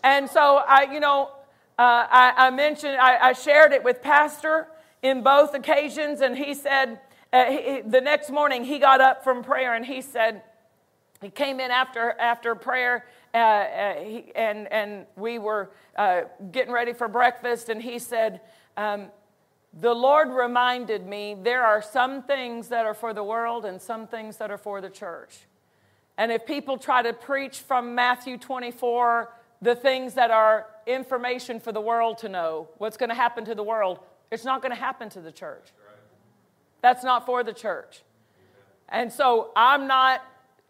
[0.04, 1.32] And so I, you know,
[1.78, 4.68] uh, I, I, mentioned, I, I, shared it with Pastor,
[5.02, 7.00] in both occasions, and he said,
[7.32, 10.42] uh, he, the next morning he got up from prayer and he said,
[11.22, 16.22] he came in after, after prayer uh, uh, he, and, and we were uh,
[16.54, 18.40] getting ready for breakfast, and he said,
[18.78, 19.08] um,
[19.74, 24.08] The Lord reminded me there are some things that are for the world and some
[24.08, 25.40] things that are for the church.
[26.18, 31.74] And if people try to preach from Matthew 24, the things that are information for
[31.74, 34.00] the world to know, what's going to happen to the world,
[34.36, 35.72] it's not going to happen to the church.
[36.82, 38.04] That's not for the church.
[38.90, 40.22] And so I'm not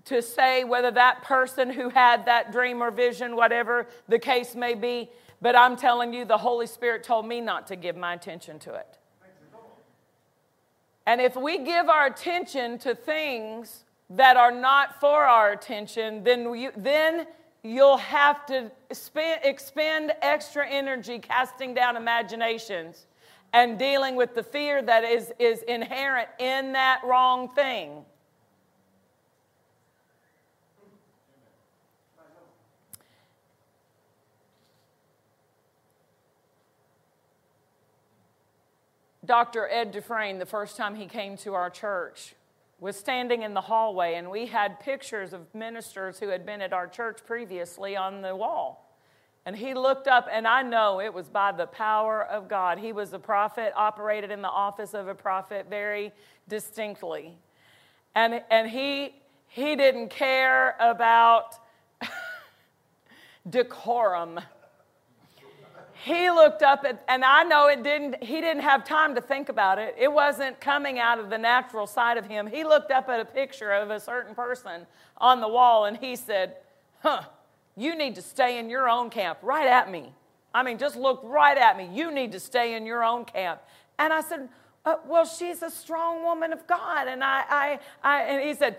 [0.06, 4.76] to say whether that person who had that dream or vision, whatever the case may
[4.76, 5.10] be,
[5.42, 8.76] but I'm telling you, the Holy Spirit told me not to give my attention to
[8.76, 8.98] it.
[11.08, 16.50] And if we give our attention to things that are not for our attention, then,
[16.50, 17.28] we, then
[17.64, 23.08] you'll have to spend, expend extra energy casting down imaginations
[23.56, 28.04] and dealing with the fear that is, is inherent in that wrong thing.
[39.24, 39.70] Dr.
[39.70, 42.36] Ed Dufresne, the first time he came to our church,
[42.82, 46.74] was standing in the hallway, and we had pictures of ministers who had been at
[46.74, 48.85] our church previously on the wall.
[49.46, 52.80] And he looked up, and I know it was by the power of God.
[52.80, 56.12] He was a prophet, operated in the office of a prophet very
[56.48, 57.38] distinctly.
[58.16, 59.14] And, and he,
[59.48, 61.60] he didn't care about
[63.50, 64.40] decorum.
[66.04, 69.50] He looked up at, and I know it didn't, he didn't have time to think
[69.50, 69.96] about it.
[69.98, 72.48] It wasn't coming out of the natural side of him.
[72.48, 74.88] He looked up at a picture of a certain person
[75.18, 76.58] on the wall and he said,
[77.02, 77.24] Huh,
[77.78, 80.14] you need to stay in your own camp, right at me.
[80.54, 81.90] I mean, just look right at me.
[81.92, 83.60] You need to stay in your own camp.
[84.00, 84.48] And I said,
[84.86, 87.10] uh, Well, she's a strong woman of God.
[87.10, 88.78] And, I, I, I, and he said,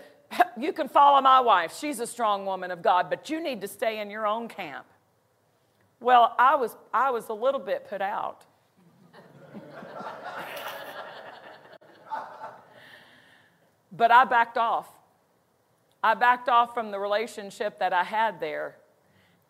[0.57, 1.77] You can follow my wife.
[1.77, 4.87] She's a strong woman of God, but you need to stay in your own camp.
[5.99, 8.43] Well, I was, I was a little bit put out.
[13.91, 14.87] but I backed off.
[16.03, 18.77] I backed off from the relationship that I had there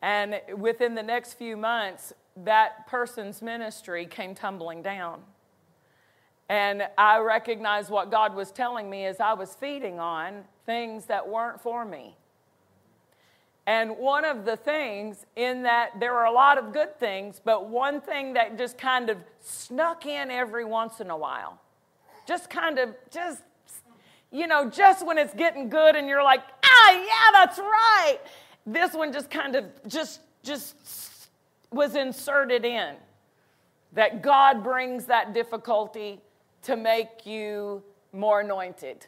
[0.01, 5.21] and within the next few months, that person's ministry came tumbling down.
[6.49, 11.27] And I recognized what God was telling me as I was feeding on things that
[11.27, 12.15] weren't for me.
[13.65, 17.67] And one of the things in that there are a lot of good things, but
[17.67, 21.59] one thing that just kind of snuck in every once in a while,
[22.25, 23.41] just kind of, just,
[24.31, 28.19] you know, just when it's getting good and you're like, ah, yeah, that's right
[28.67, 30.75] this one just kind of just just
[31.71, 32.95] was inserted in
[33.93, 36.19] that God brings that difficulty
[36.63, 39.07] to make you more anointed.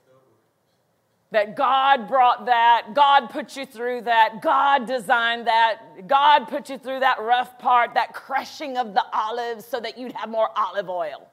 [1.32, 6.78] that God brought that, God put you through that, God designed that, God put you
[6.80, 10.90] through that rough part, that crushing of the olives so that you'd have more olive
[10.90, 11.30] oil.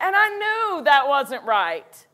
[0.00, 2.06] and I knew that wasn't right.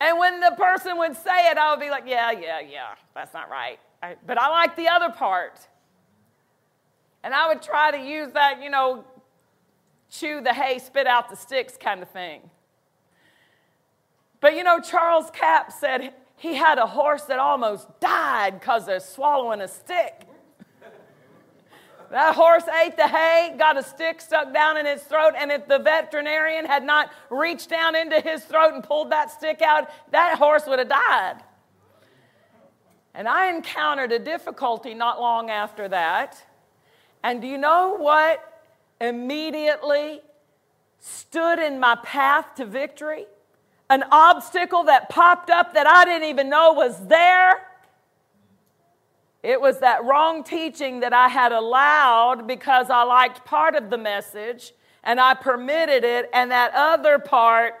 [0.00, 3.32] And when the person would say it, I would be like, yeah, yeah, yeah, that's
[3.32, 3.78] not right.
[4.02, 5.66] I, but I like the other part.
[7.22, 9.04] And I would try to use that, you know,
[10.10, 12.50] chew the hay, spit out the sticks kind of thing.
[14.40, 19.02] But you know, Charles Capps said he had a horse that almost died because of
[19.02, 20.26] swallowing a stick.
[22.10, 25.66] That horse ate the hay, got a stick stuck down in its throat, and if
[25.66, 30.38] the veterinarian had not reached down into his throat and pulled that stick out, that
[30.38, 31.42] horse would have died.
[33.14, 36.40] And I encountered a difficulty not long after that.
[37.22, 38.62] And do you know what
[39.00, 40.20] immediately
[41.00, 43.26] stood in my path to victory,
[43.88, 47.65] an obstacle that popped up that I didn't even know was there.
[49.46, 53.96] It was that wrong teaching that I had allowed because I liked part of the
[53.96, 54.72] message
[55.04, 57.74] and I permitted it, and that other part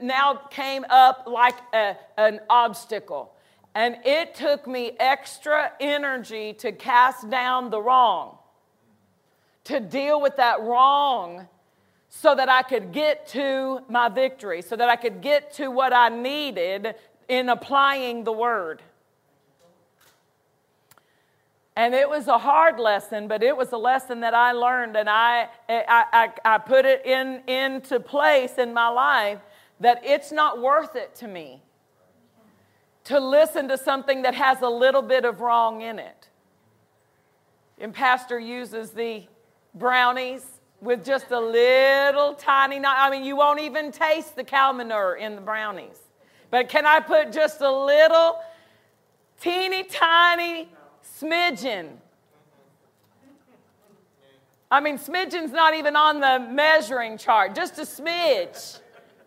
[0.00, 3.34] now came up like a, an obstacle.
[3.74, 8.38] And it took me extra energy to cast down the wrong
[9.64, 11.48] to deal with that wrong
[12.08, 15.92] so that I could get to my victory, so that I could get to what
[15.92, 16.94] I needed
[17.28, 18.80] in applying the word.
[21.80, 25.08] And it was a hard lesson, but it was a lesson that I learned, and
[25.08, 29.38] I, I, I, I put it in, into place in my life
[29.80, 31.62] that it's not worth it to me
[33.04, 36.28] to listen to something that has a little bit of wrong in it.
[37.78, 39.22] And Pastor uses the
[39.74, 40.44] brownies
[40.82, 45.34] with just a little tiny, I mean, you won't even taste the cow manure in
[45.34, 45.96] the brownies.
[46.50, 48.38] But can I put just a little
[49.40, 50.68] teeny tiny
[51.20, 51.88] smidgen?
[54.70, 58.80] I mean, smidgen's not even on the measuring chart, just a smidge.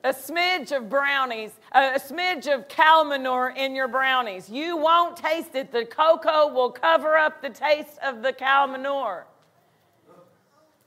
[0.06, 4.50] A smidge of brownies, a smidge of cow manure in your brownies.
[4.50, 5.72] You won't taste it.
[5.72, 9.26] The cocoa will cover up the taste of the cow manure.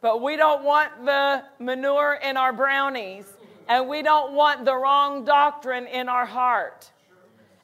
[0.02, 3.24] But we don't want the manure in our brownies,
[3.68, 6.90] and we don't want the wrong doctrine in our heart.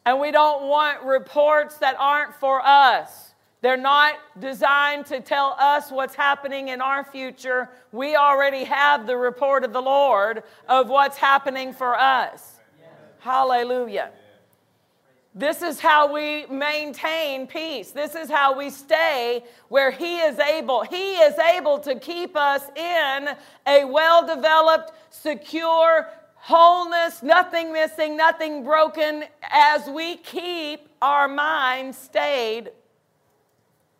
[0.07, 3.32] And we don't want reports that aren't for us.
[3.63, 7.71] They're not designed to tell us what's happening in our future.
[7.93, 12.59] We already have the report of the Lord of what's happening for us.
[13.21, 14.11] Hallelujah.
[15.33, 17.93] This is how we maintain peace.
[17.93, 20.83] This is how we stay where He is able.
[20.83, 23.29] He is able to keep us in
[23.67, 32.73] a well developed, secure wholeness, nothing missing, nothing broken, as we keep our mind stayed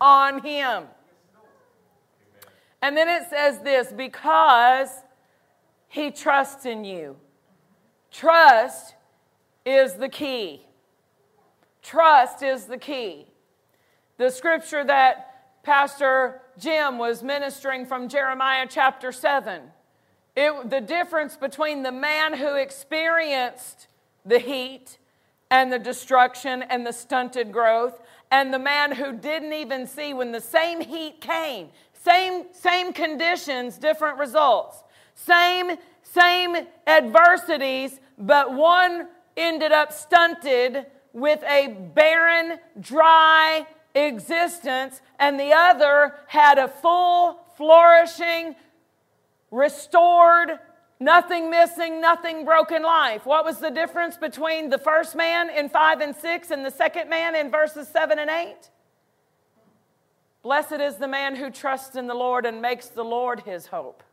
[0.03, 0.83] on Him.
[2.81, 4.89] And then it says this because
[5.87, 7.15] He trusts in you.
[8.11, 8.95] Trust
[9.65, 10.61] is the key.
[11.81, 13.27] Trust is the key.
[14.17, 19.61] The scripture that Pastor Jim was ministering from Jeremiah chapter 7.
[20.35, 23.87] It, the difference between the man who experienced
[24.25, 24.97] the heat
[25.49, 27.99] and the destruction and the stunted growth
[28.33, 33.77] and the man who didn't even see when the same heat came same same conditions
[33.77, 34.83] different results
[35.15, 36.55] same same
[36.87, 39.07] adversities but one
[39.37, 48.55] ended up stunted with a barren, dry existence, and the other had a full, flourishing,
[49.51, 50.57] restored,
[50.99, 53.25] nothing missing, nothing broken life.
[53.25, 57.09] What was the difference between the first man in 5 and 6 and the second
[57.09, 58.55] man in verses 7 and 8?
[60.41, 64.03] Blessed is the man who trusts in the Lord and makes the Lord his hope,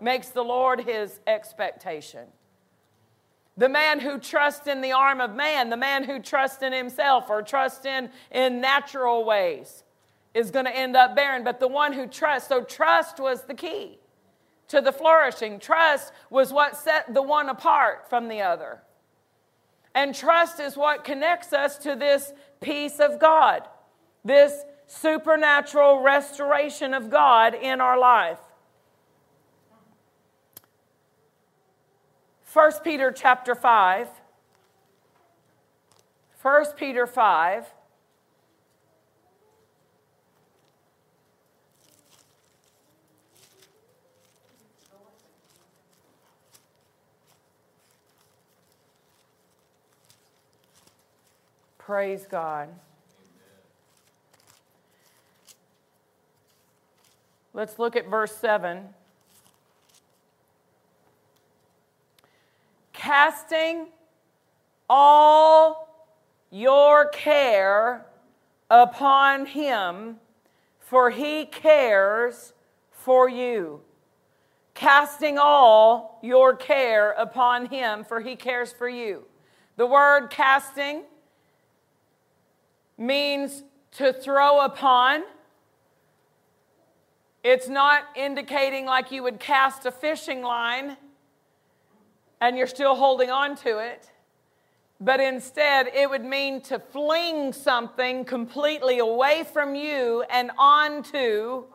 [0.00, 2.26] makes the Lord his expectation.
[3.56, 7.30] The man who trusts in the arm of man, the man who trusts in himself
[7.30, 9.84] or trusts in, in natural ways
[10.34, 11.42] is going to end up barren.
[11.42, 13.98] But the one who trusts, so trust was the key
[14.68, 15.58] to the flourishing.
[15.58, 18.80] Trust was what set the one apart from the other.
[19.94, 23.62] And trust is what connects us to this peace of God,
[24.24, 28.38] this supernatural restoration of God in our life.
[32.52, 34.08] 1 Peter chapter 5.
[36.42, 37.66] 1 Peter 5.
[51.86, 52.68] Praise God.
[57.54, 58.88] Let's look at verse 7.
[62.92, 63.86] Casting
[64.90, 66.10] all
[66.50, 68.04] your care
[68.68, 70.16] upon him,
[70.80, 72.52] for he cares
[72.90, 73.80] for you.
[74.74, 79.22] Casting all your care upon him, for he cares for you.
[79.76, 81.04] The word casting
[82.98, 85.22] means to throw upon
[87.46, 90.96] it's not indicating like you would cast a fishing line
[92.40, 94.10] and you're still holding on to it,
[95.00, 101.66] but instead it would mean to fling something completely away from you and onto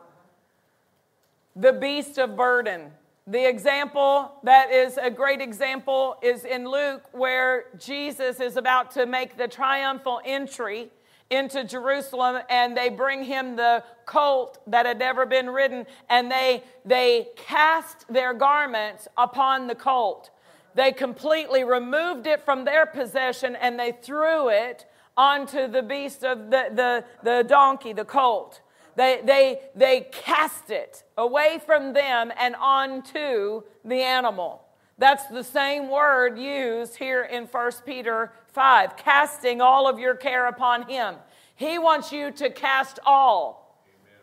[1.56, 2.90] the beast of burden.
[3.26, 9.06] The example that is a great example is in Luke, where Jesus is about to
[9.06, 10.90] make the triumphal entry
[11.32, 16.62] into Jerusalem and they bring him the colt that had never been ridden and they,
[16.84, 20.30] they cast their garments upon the colt.
[20.74, 24.84] They completely removed it from their possession and they threw it
[25.16, 28.60] onto the beast of the, the, the donkey, the colt.
[28.94, 34.62] They, they, they cast it away from them and onto the animal.
[34.98, 40.46] That's the same word used here in 1 Peter 5, casting all of your care
[40.46, 41.16] upon him.
[41.54, 43.80] He wants you to cast all.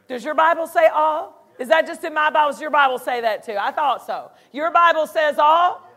[0.07, 1.47] Does your Bible say all?
[1.59, 2.51] Is that just in my Bible?
[2.51, 3.57] Does your Bible say that too?
[3.59, 4.31] I thought so.
[4.51, 5.87] Your Bible says all?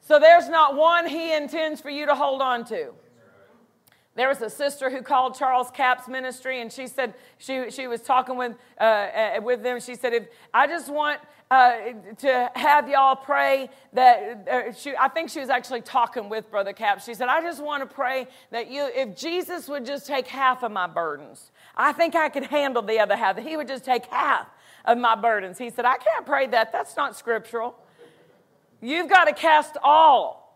[0.00, 2.92] So there's not one he intends for you to hold on to.
[4.14, 8.00] There was a sister who called Charles Capps Ministry, and she said she, she was
[8.00, 9.78] talking with, uh, uh, with them.
[9.78, 11.20] She said, if, I just want
[11.50, 11.72] uh,
[12.18, 16.72] to have y'all pray that uh, she, I think she was actually talking with Brother
[16.72, 17.04] Capps.
[17.04, 20.64] She said, I just want to pray that you, if Jesus would just take half
[20.64, 23.36] of my burdens, I think I could handle the other half.
[23.36, 24.48] that He would just take half
[24.84, 25.58] of my burdens.
[25.58, 26.72] He said, I can't pray that.
[26.72, 27.76] That's not scriptural.
[28.80, 30.46] You've got to cast all.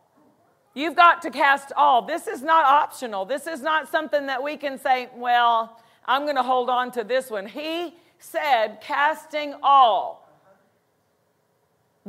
[0.74, 2.03] You've got to cast all.
[2.03, 3.24] This is not optional.
[3.24, 7.05] This is not something that we can say, well, I'm going to hold on to
[7.05, 7.47] this one.
[7.47, 10.30] He said, casting all.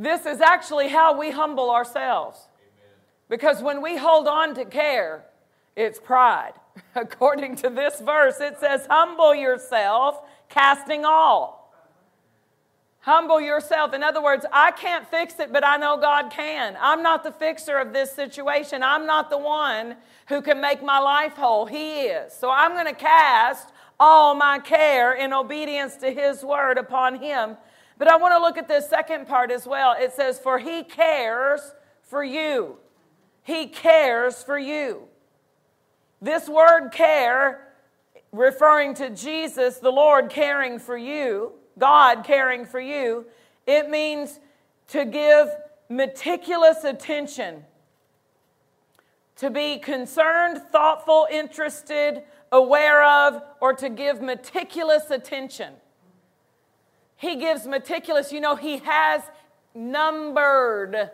[0.02, 2.48] This is actually how we humble ourselves.
[3.28, 5.24] Because when we hold on to care,
[5.76, 6.54] it's pride.
[6.96, 11.72] According to this verse, it says, Humble yourself, casting all.
[13.02, 13.94] Humble yourself.
[13.94, 16.76] In other words, I can't fix it, but I know God can.
[16.80, 18.82] I'm not the fixer of this situation.
[18.82, 19.96] I'm not the one
[20.28, 21.66] who can make my life whole.
[21.66, 22.32] He is.
[22.32, 23.68] So I'm going to cast
[24.00, 27.56] all my care in obedience to His word upon Him
[28.02, 29.94] but I want to look at this second part as well.
[29.96, 31.60] It says, For he cares
[32.02, 32.78] for you.
[33.44, 35.02] He cares for you.
[36.20, 37.68] This word care,
[38.32, 43.26] referring to Jesus, the Lord caring for you, God caring for you,
[43.68, 44.40] it means
[44.88, 45.46] to give
[45.88, 47.62] meticulous attention,
[49.36, 55.74] to be concerned, thoughtful, interested, aware of, or to give meticulous attention.
[57.22, 59.22] He gives meticulous, you know, he has
[59.76, 61.08] numbered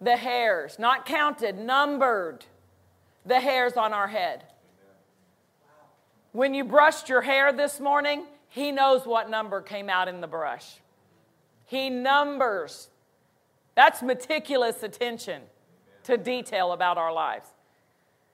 [0.00, 2.44] the hairs, not counted, numbered
[3.24, 4.42] the hairs on our head.
[6.32, 10.26] When you brushed your hair this morning, he knows what number came out in the
[10.26, 10.80] brush.
[11.66, 12.88] He numbers.
[13.76, 15.42] That's meticulous attention
[16.02, 17.46] to detail about our lives.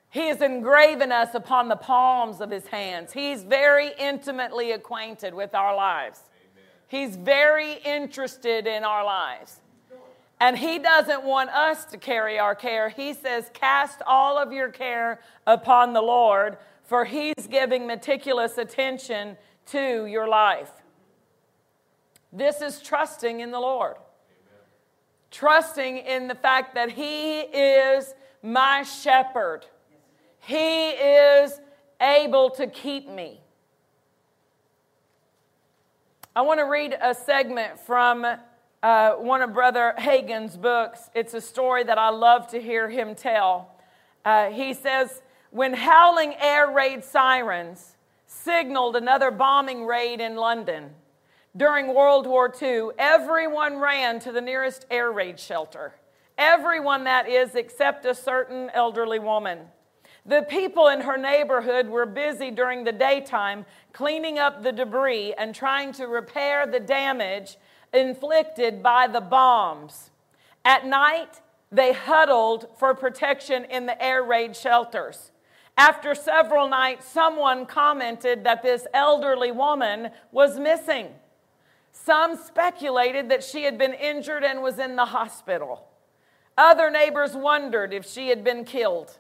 [0.08, 3.12] He has engraven us upon the palms of his hands.
[3.12, 6.22] He's very intimately acquainted with our lives.
[6.90, 9.60] He's very interested in our lives.
[10.40, 12.88] And He doesn't want us to carry our care.
[12.88, 19.36] He says, Cast all of your care upon the Lord, for He's giving meticulous attention
[19.66, 20.72] to your life.
[22.32, 23.94] This is trusting in the Lord.
[23.94, 24.64] Amen.
[25.30, 29.64] Trusting in the fact that He is my shepherd.
[30.40, 31.60] He is
[32.00, 33.42] able to keep me.
[36.34, 38.24] I want to read a segment from
[38.84, 41.10] uh, one of Brother Hagin's books.
[41.12, 43.74] It's a story that I love to hear him tell.
[44.24, 47.96] Uh, he says, When howling air raid sirens
[48.28, 50.90] signaled another bombing raid in London
[51.56, 55.96] during World War II, everyone ran to the nearest air raid shelter.
[56.38, 59.58] Everyone, that is, except a certain elderly woman.
[60.26, 65.54] The people in her neighborhood were busy during the daytime cleaning up the debris and
[65.54, 67.56] trying to repair the damage
[67.92, 70.10] inflicted by the bombs.
[70.64, 71.40] At night,
[71.72, 75.30] they huddled for protection in the air raid shelters.
[75.76, 81.08] After several nights, someone commented that this elderly woman was missing.
[81.92, 85.88] Some speculated that she had been injured and was in the hospital.
[86.58, 89.16] Other neighbors wondered if she had been killed.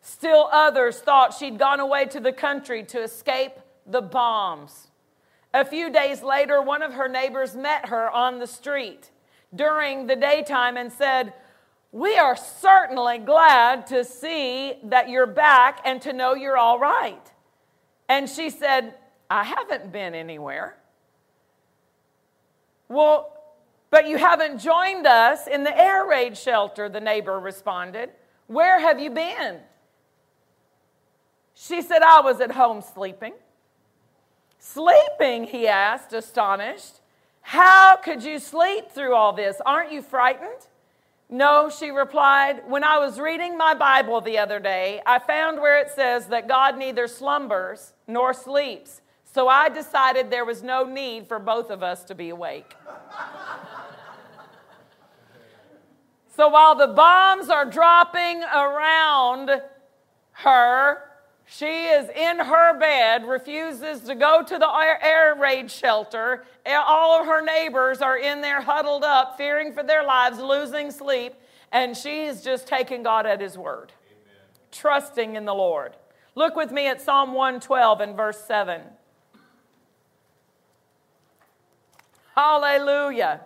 [0.00, 3.52] Still others thought she'd gone away to the country to escape
[3.86, 4.88] the bombs.
[5.54, 9.10] A few days later, one of her neighbors met her on the street
[9.54, 11.32] during the daytime and said,
[11.90, 17.32] We are certainly glad to see that you're back and to know you're all right.
[18.08, 18.94] And she said,
[19.30, 20.76] I haven't been anywhere.
[22.88, 23.34] Well,
[23.90, 28.10] but you haven't joined us in the air raid shelter, the neighbor responded.
[28.46, 29.60] Where have you been?
[31.60, 33.32] She said, I was at home sleeping.
[34.60, 37.00] Sleeping, he asked, astonished.
[37.40, 39.60] How could you sleep through all this?
[39.66, 40.68] Aren't you frightened?
[41.28, 42.62] No, she replied.
[42.68, 46.46] When I was reading my Bible the other day, I found where it says that
[46.46, 49.00] God neither slumbers nor sleeps.
[49.24, 52.72] So I decided there was no need for both of us to be awake.
[56.36, 59.60] so while the bombs are dropping around
[60.32, 61.07] her,
[61.50, 64.68] she is in her bed, refuses to go to the
[65.02, 66.44] air raid shelter.
[66.66, 71.34] All of her neighbors are in there huddled up, fearing for their lives, losing sleep,
[71.72, 74.42] and she is just taking God at His word, Amen.
[74.70, 75.96] trusting in the Lord.
[76.34, 78.82] Look with me at Psalm 112 and verse 7.
[82.34, 83.40] Hallelujah.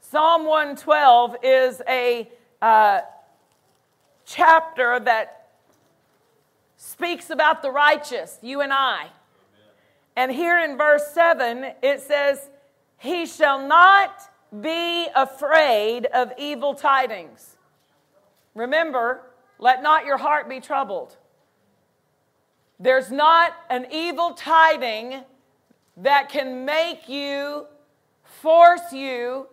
[0.00, 2.30] Psalm 112 is a
[2.62, 3.00] uh,
[4.28, 5.48] chapter that
[6.76, 9.06] speaks about the righteous, you and I.
[10.16, 12.50] And here in verse 7, it says,
[12.98, 14.20] He shall not
[14.60, 17.56] be afraid of evil tidings.
[18.54, 19.22] Remember,
[19.58, 21.16] let not your heart be troubled.
[22.80, 25.22] There's not an evil tiding
[25.96, 27.66] that can make you,
[28.22, 29.48] force you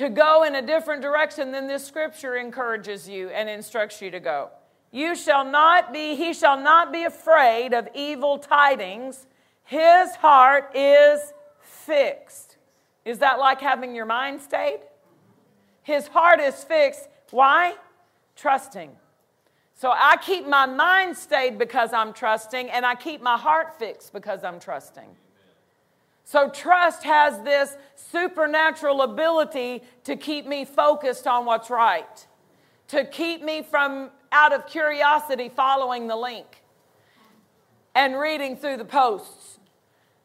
[0.00, 4.18] to go in a different direction than this scripture encourages you and instructs you to
[4.18, 4.48] go.
[4.90, 9.26] You shall not be, he shall not be afraid of evil tidings.
[9.62, 12.56] His heart is fixed.
[13.04, 14.80] Is that like having your mind stayed?
[15.82, 17.06] His heart is fixed.
[17.30, 17.74] Why?
[18.36, 18.92] Trusting.
[19.74, 24.14] So I keep my mind stayed because I'm trusting, and I keep my heart fixed
[24.14, 25.10] because I'm trusting.
[26.24, 32.26] So, trust has this supernatural ability to keep me focused on what's right,
[32.88, 36.62] to keep me from, out of curiosity, following the link
[37.94, 39.58] and reading through the posts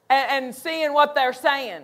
[0.09, 1.83] and, and seeing what they're saying.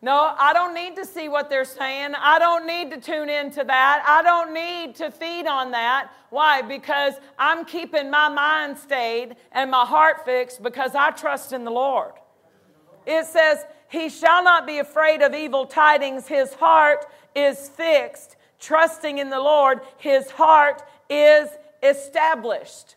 [0.00, 2.14] No, I don't need to see what they're saying.
[2.14, 4.04] I don't need to tune into that.
[4.06, 6.12] I don't need to feed on that.
[6.30, 6.62] Why?
[6.62, 11.72] Because I'm keeping my mind stayed and my heart fixed because I trust in the
[11.72, 12.12] Lord.
[13.08, 16.28] It says, He shall not be afraid of evil tidings.
[16.28, 18.36] His heart is fixed.
[18.60, 21.48] Trusting in the Lord, his heart is
[21.82, 22.96] established.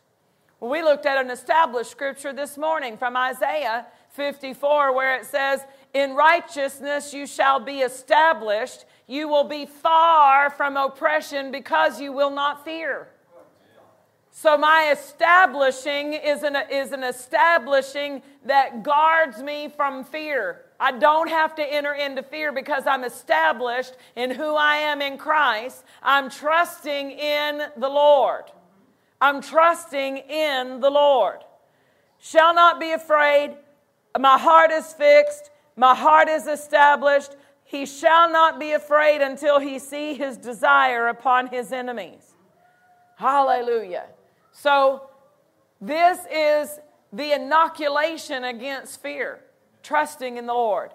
[0.59, 5.61] We looked at an established scripture this morning from Isaiah 54, where it says,
[5.93, 8.83] In righteousness you shall be established.
[9.07, 13.07] You will be far from oppression because you will not fear.
[14.33, 20.61] So, my establishing is an, is an establishing that guards me from fear.
[20.79, 25.17] I don't have to enter into fear because I'm established in who I am in
[25.17, 25.83] Christ.
[26.01, 28.45] I'm trusting in the Lord.
[29.19, 31.39] I'm trusting in the Lord.
[32.19, 33.55] Shall not be afraid.
[34.17, 35.51] My heart is fixed.
[35.75, 37.35] My heart is established.
[37.65, 42.33] He shall not be afraid until he see his desire upon his enemies.
[43.17, 44.05] Hallelujah.
[44.51, 45.09] So,
[45.79, 46.79] this is
[47.11, 49.39] the inoculation against fear,
[49.83, 50.91] trusting in the Lord.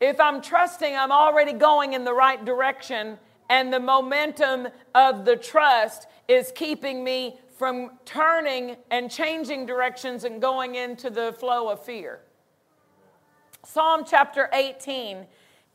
[0.00, 5.36] If I'm trusting, I'm already going in the right direction, and the momentum of the
[5.36, 11.84] trust is keeping me from turning and changing directions and going into the flow of
[11.84, 12.20] fear.
[13.64, 15.26] Psalm chapter 18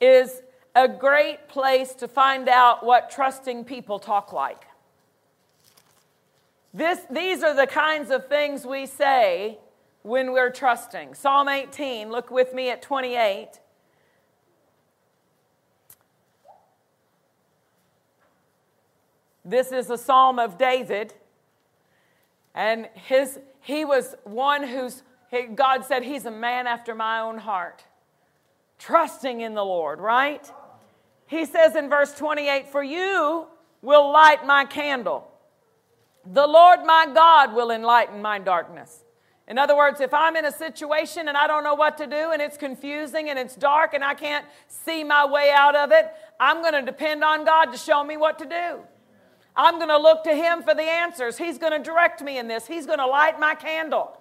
[0.01, 0.41] is
[0.75, 4.64] a great place to find out what trusting people talk like.
[6.75, 9.59] This, these are the kinds of things we say
[10.01, 11.13] when we're trusting.
[11.13, 13.47] Psalm 18, look with me at 28.
[19.45, 21.13] This is a psalm of David.
[22.53, 25.01] And his, he was one who's,
[25.55, 27.85] God said, he's a man after my own heart.
[28.79, 30.45] Trusting in the Lord, right?
[31.25, 33.47] He says in verse 28 For you
[33.81, 35.31] will light my candle.
[36.25, 39.03] The Lord my God will enlighten my darkness.
[39.47, 42.31] In other words, if I'm in a situation and I don't know what to do
[42.31, 46.07] and it's confusing and it's dark and I can't see my way out of it,
[46.39, 48.79] I'm going to depend on God to show me what to do.
[49.55, 51.37] I'm going to look to Him for the answers.
[51.37, 54.17] He's going to direct me in this, He's going to light my candle,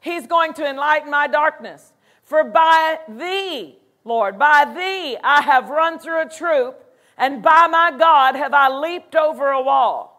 [0.00, 1.92] He's going to enlighten my darkness.
[2.24, 6.82] For by Thee, Lord, by Thee I have run through a troop,
[7.16, 10.15] and by my God have I leaped over a wall.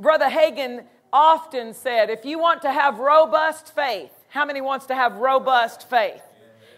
[0.00, 4.94] Brother Hagin often said, if you want to have robust faith, how many wants to
[4.94, 6.22] have robust faith?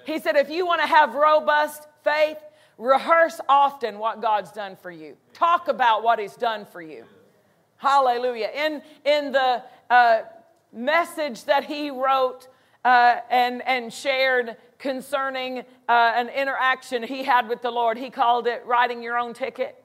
[0.04, 2.38] He said, if you want to have robust faith,
[2.78, 5.16] rehearse often what God's done for you.
[5.32, 7.04] Talk about what He's done for you.
[7.76, 8.50] Hallelujah.
[8.54, 10.22] In, in the uh,
[10.72, 12.48] message that he wrote
[12.84, 18.46] uh, and, and shared concerning uh, an interaction he had with the Lord, he called
[18.46, 19.81] it writing your own ticket.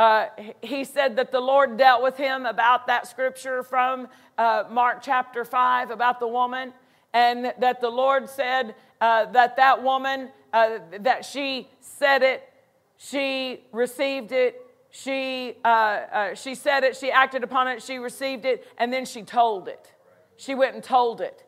[0.00, 0.30] Uh,
[0.62, 5.44] he said that the Lord dealt with him about that scripture from uh, Mark chapter
[5.44, 6.72] 5 about the woman,
[7.12, 12.50] and that the Lord said uh, that that woman, uh, that she said it,
[12.96, 18.66] she received it, she, uh, she said it, she acted upon it, she received it,
[18.78, 19.92] and then she told it.
[20.38, 21.44] She went and told it.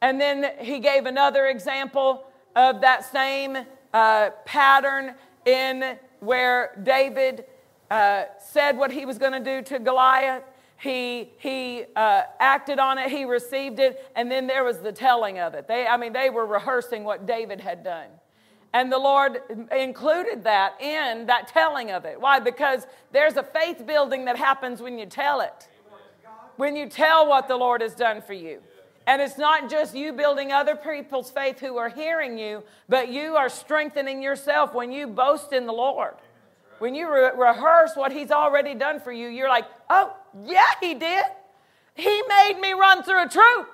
[0.00, 2.24] And then he gave another example
[2.56, 3.58] of that same
[3.92, 7.44] pattern in where David
[7.90, 10.42] uh, said what he was going to do to Goliath.
[10.76, 15.38] He, he uh, acted on it, he received it, and then there was the telling
[15.38, 15.66] of it.
[15.66, 18.08] They, I mean, they were rehearsing what David had done.
[18.74, 22.20] And the Lord included that in that telling of it.
[22.20, 22.40] Why?
[22.40, 25.68] Because there's a faith building that happens when you tell it,
[26.56, 28.60] when you tell what the Lord has done for you.
[29.06, 33.36] And it's not just you building other people's faith who are hearing you, but you
[33.36, 36.14] are strengthening yourself when you boast in the Lord.
[36.78, 40.14] When you re- rehearse what He's already done for you, you're like, oh,
[40.44, 41.24] yeah, He did.
[41.94, 43.68] He made me run through a troop.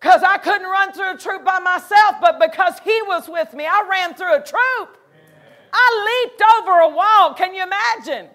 [0.00, 3.66] Because I couldn't run through a troop by myself, but because He was with me,
[3.66, 4.96] I ran through a troop.
[5.72, 7.34] I leaped over a wall.
[7.34, 8.28] Can you imagine?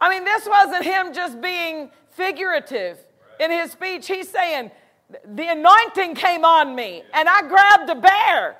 [0.00, 2.98] I mean, this wasn't Him just being figurative
[3.38, 4.06] in His speech.
[4.06, 4.70] He's saying,
[5.24, 8.56] the anointing came on me, and I grabbed a bear.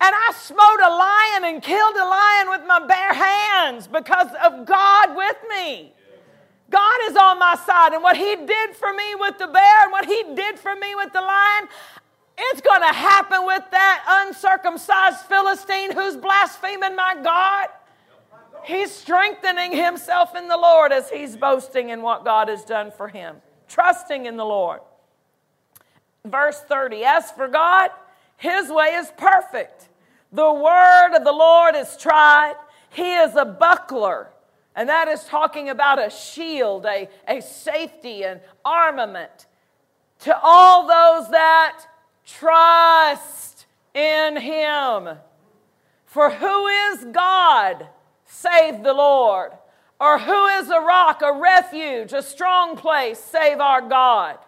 [0.00, 4.66] And I smote a lion and killed a lion with my bare hands because of
[4.66, 5.92] God with me.
[6.68, 7.92] God is on my side.
[7.92, 10.94] And what He did for me with the bear and what He did for me
[10.94, 11.68] with the lion,
[12.38, 17.68] it's going to happen with that uncircumcised Philistine who's blaspheming my God.
[18.64, 23.06] He's strengthening himself in the Lord as he's boasting in what God has done for
[23.06, 23.36] him,
[23.68, 24.80] trusting in the Lord.
[26.24, 27.90] Verse 30 As for God,
[28.36, 29.88] his way is perfect.
[30.32, 32.54] The word of the Lord is tried.
[32.90, 34.30] He is a buckler.
[34.74, 39.46] And that is talking about a shield, a, a safety, an armament
[40.20, 41.86] to all those that
[42.26, 45.16] trust in him.
[46.04, 47.86] For who is God
[48.26, 49.52] save the Lord?
[49.98, 54.38] Or who is a rock, a refuge, a strong place save our God?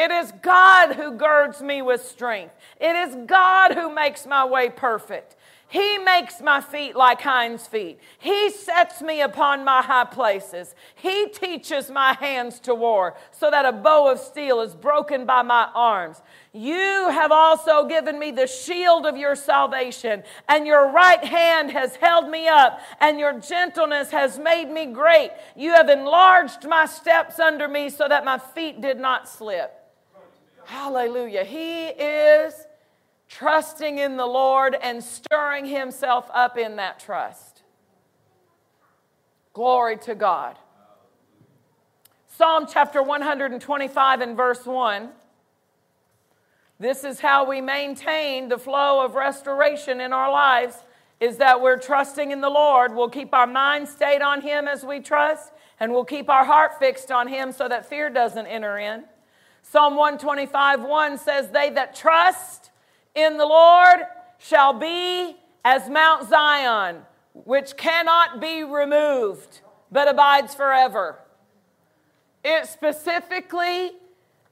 [0.00, 2.54] It is God who girds me with strength.
[2.80, 5.34] It is God who makes my way perfect.
[5.66, 7.98] He makes my feet like hinds' feet.
[8.16, 10.76] He sets me upon my high places.
[10.94, 15.42] He teaches my hands to war so that a bow of steel is broken by
[15.42, 16.22] my arms.
[16.52, 21.96] You have also given me the shield of your salvation, and your right hand has
[21.96, 25.32] held me up, and your gentleness has made me great.
[25.56, 29.77] You have enlarged my steps under me so that my feet did not slip.
[30.68, 31.44] Hallelujah.
[31.44, 32.66] He is
[33.26, 37.62] trusting in the Lord and stirring himself up in that trust.
[39.54, 40.58] Glory to God.
[42.26, 45.08] Psalm chapter 125 and verse 1.
[46.78, 50.76] This is how we maintain the flow of restoration in our lives
[51.18, 52.94] is that we're trusting in the Lord.
[52.94, 55.50] We'll keep our mind stayed on him as we trust
[55.80, 59.04] and we'll keep our heart fixed on him so that fear doesn't enter in.
[59.70, 62.70] Psalm 125 1 says, They that trust
[63.14, 64.00] in the Lord
[64.38, 67.02] shall be as Mount Zion,
[67.34, 69.60] which cannot be removed,
[69.92, 71.18] but abides forever.
[72.42, 73.92] It specifically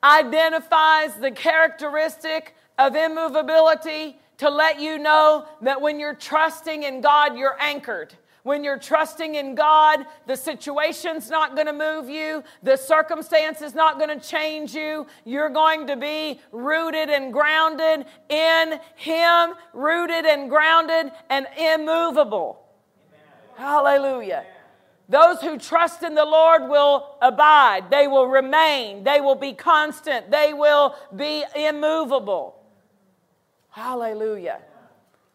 [0.04, 7.38] identifies the characteristic of immovability to let you know that when you're trusting in God,
[7.38, 8.12] you're anchored.
[8.46, 13.74] When you're trusting in God, the situation's not going to move you, the circumstance is
[13.74, 15.08] not going to change you.
[15.24, 22.64] You're going to be rooted and grounded in Him, rooted and grounded and immovable.
[23.58, 23.66] Amen.
[23.66, 24.44] Hallelujah.
[25.08, 27.90] Those who trust in the Lord will abide.
[27.90, 29.02] They will remain.
[29.02, 30.30] They will be constant.
[30.30, 32.62] They will be immovable.
[33.70, 34.60] Hallelujah.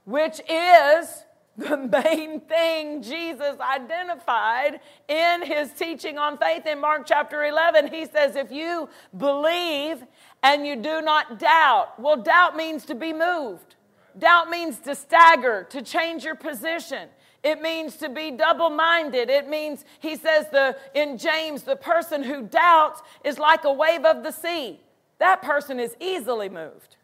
[0.06, 1.26] Which is
[1.58, 7.88] the main thing Jesus identified in his teaching on faith in Mark chapter 11.
[7.88, 8.88] He says, If you
[9.18, 10.04] believe
[10.44, 13.76] and you do not doubt, well, doubt means to be moved.
[14.18, 17.10] Doubt means to stagger, to change your position.
[17.44, 19.30] It means to be double minded.
[19.30, 24.06] It means, he says the, in James, the person who doubts is like a wave
[24.06, 24.80] of the sea.
[25.20, 26.98] That person is easily moved.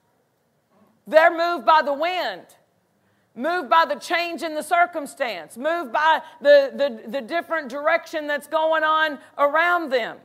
[1.08, 2.46] They're moved by the wind,
[3.38, 8.48] moved by the change in the circumstance, moved by the, the, the different direction that's
[8.48, 10.18] going on around them.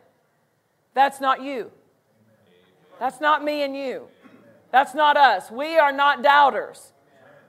[0.94, 1.70] That's not you.
[2.98, 4.08] That's not me and you.
[4.70, 5.50] That's not us.
[5.50, 6.92] We are not doubters.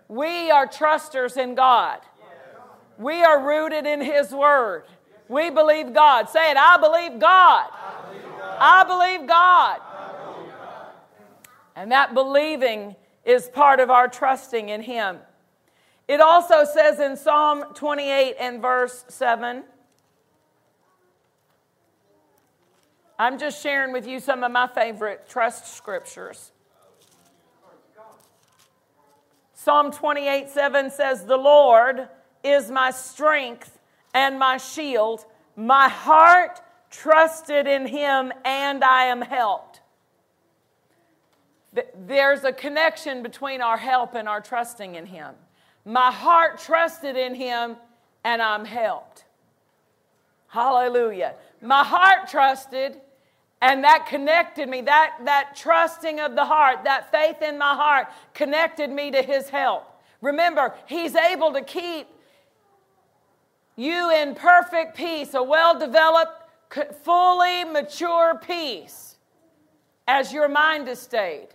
[0.10, 2.02] We are trusters in God.
[2.98, 4.84] We are rooted in His Word.
[5.30, 6.30] We believe God.
[6.30, 7.70] Say it, I believe God.
[8.60, 9.80] I believe God.
[11.76, 12.96] And that believing
[13.26, 15.18] is part of our trusting in Him.
[16.08, 19.64] It also says in Psalm 28 and verse 7.
[23.18, 26.52] I'm just sharing with you some of my favorite trust scriptures.
[29.54, 32.10] Psalm 28 7 says, The Lord
[32.44, 33.80] is my strength
[34.14, 35.26] and my shield.
[35.56, 39.80] My heart trusted in him, and I am helped.
[41.96, 45.34] There's a connection between our help and our trusting in him.
[45.86, 47.76] My heart trusted in him,
[48.24, 49.26] and I'm helped.
[50.48, 51.34] Hallelujah.
[51.62, 52.96] My heart trusted,
[53.62, 54.82] and that connected me.
[54.82, 59.50] That, that trusting of the heart, that faith in my heart connected me to his
[59.50, 59.90] help.
[60.22, 62.08] Remember, he's able to keep
[63.76, 66.44] you in perfect peace, a well developed,
[67.04, 69.18] fully mature peace
[70.08, 71.50] as your mind is stayed.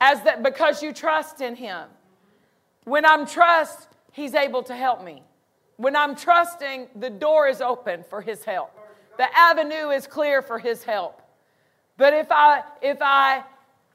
[0.00, 1.88] As that because you trust in him.
[2.88, 5.22] When I'm trust, he's able to help me.
[5.76, 8.72] When I'm trusting, the door is open for his help.
[9.18, 11.20] The avenue is clear for his help.
[11.98, 13.44] But if I if I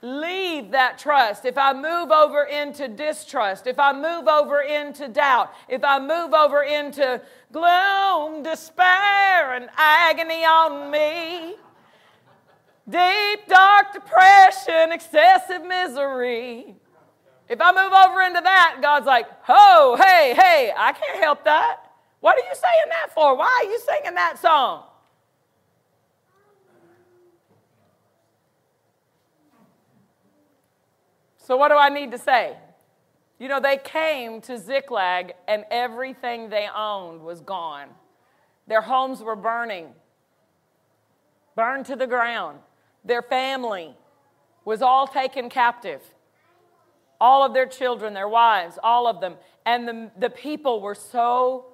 [0.03, 5.51] leave that trust, if I move over into distrust, if I move over into doubt,
[5.67, 7.19] if I move over into
[7.51, 11.55] gloom, despair, and agony on me,
[12.87, 16.75] deep, dark depression, excessive misery.
[17.49, 21.77] If I move over into that, God's like, oh, hey, hey, I can't help that.
[22.19, 23.35] What are you saying that for?
[23.35, 24.83] Why are you singing that song?
[31.37, 32.55] So, what do I need to say?
[33.37, 37.89] You know, they came to Ziklag and everything they owned was gone.
[38.67, 39.87] Their homes were burning,
[41.57, 42.59] burned to the ground.
[43.03, 43.93] Their family
[44.63, 46.01] was all taken captive.
[47.23, 49.35] All of their children, their wives, all of them.
[49.65, 51.67] And the, the people were so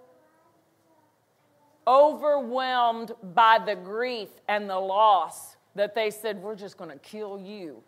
[1.88, 7.40] overwhelmed by the grief and the loss that they said, We're just going to kill
[7.40, 7.82] you.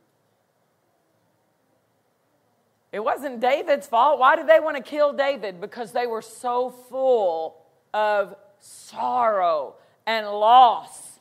[2.92, 4.18] It wasn't David's fault.
[4.18, 5.62] Why did they want to kill David?
[5.62, 7.58] Because they were so full
[7.94, 9.76] of sorrow
[10.08, 11.20] and loss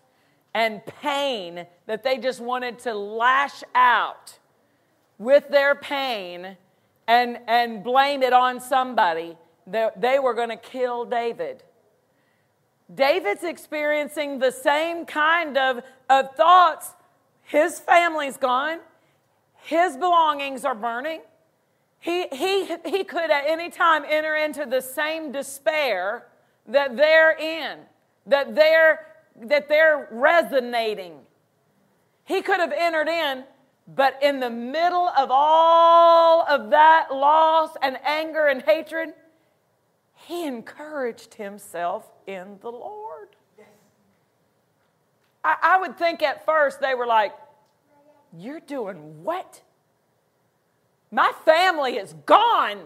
[0.54, 4.38] and pain that they just wanted to lash out
[5.20, 6.56] with their pain
[7.06, 9.36] and, and blame it on somebody.
[9.66, 11.62] that They were going to kill David.
[12.92, 16.94] David's experiencing the same kind of, of thoughts.
[17.42, 18.78] His family's gone,
[19.62, 21.20] his belongings are burning.
[21.98, 26.26] He, he, he could at any time enter into the same despair
[26.66, 27.80] that they're in,
[28.24, 29.06] that they're,
[29.42, 31.18] that they're resonating.
[32.24, 33.44] He could have entered in,
[33.94, 39.10] but in the middle of all of that loss and anger and hatred,
[40.14, 43.28] he encouraged himself in the Lord.
[45.42, 47.32] I, I would think at first they were like,
[48.36, 49.62] You're doing what?
[51.10, 52.78] My family is gone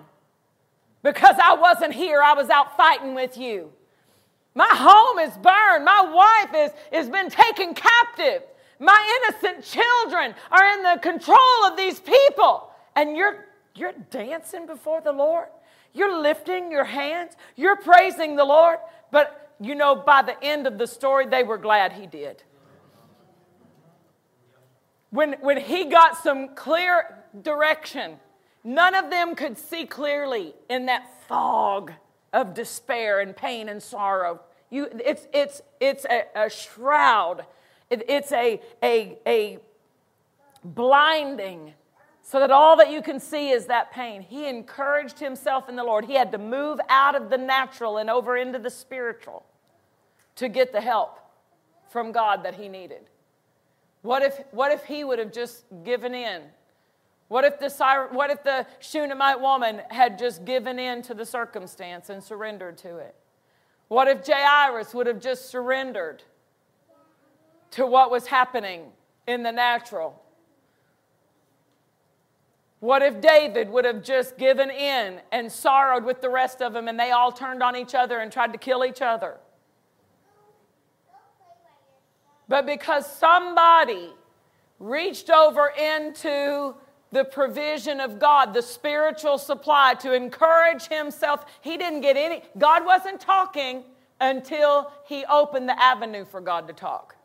[1.02, 2.22] because I wasn't here.
[2.22, 3.70] I was out fighting with you.
[4.54, 5.84] My home is burned.
[5.84, 6.00] My
[6.50, 8.42] wife is, is been taken captive.
[8.78, 12.70] My innocent children are in the control of these people.
[12.96, 15.48] And you're, you're dancing before the Lord.
[15.92, 17.32] You're lifting your hands.
[17.56, 18.78] You're praising the Lord.
[19.10, 22.42] But you know, by the end of the story, they were glad he did.
[25.10, 28.16] When, when he got some clear direction.
[28.62, 31.92] None of them could see clearly in that fog
[32.32, 34.40] of despair and pain and sorrow.
[34.70, 37.44] You, it's, it's, it's a, a shroud,
[37.90, 39.58] it, it's a, a, a
[40.64, 41.74] blinding
[42.22, 44.22] so that all that you can see is that pain.
[44.22, 46.06] He encouraged himself in the Lord.
[46.06, 49.44] He had to move out of the natural and over into the spiritual
[50.36, 51.18] to get the help
[51.90, 53.02] from God that he needed.
[54.02, 56.42] What if, what if he would have just given in?
[57.28, 57.70] What if, the,
[58.10, 62.98] what if the Shunammite woman had just given in to the circumstance and surrendered to
[62.98, 63.14] it?
[63.88, 66.22] What if Jairus would have just surrendered
[67.74, 68.82] to what was happening
[69.26, 70.20] in the natural?
[72.78, 76.86] What if David would have just given in and sorrowed with the rest of them
[76.86, 79.38] and they all turned on each other and tried to kill each other?
[82.46, 84.10] But because somebody
[84.78, 86.74] reached over into
[87.10, 92.84] the provision of God, the spiritual supply to encourage himself, he didn't get any, God
[92.84, 93.82] wasn't talking
[94.20, 97.16] until he opened the avenue for God to talk.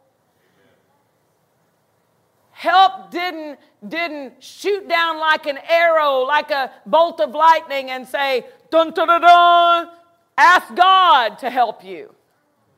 [2.60, 3.57] Help didn't,
[3.88, 9.07] didn't shoot down like an arrow, like a bolt of lightning, and say, dun dun
[9.07, 9.88] dun dun,
[10.38, 12.14] ask God to help you.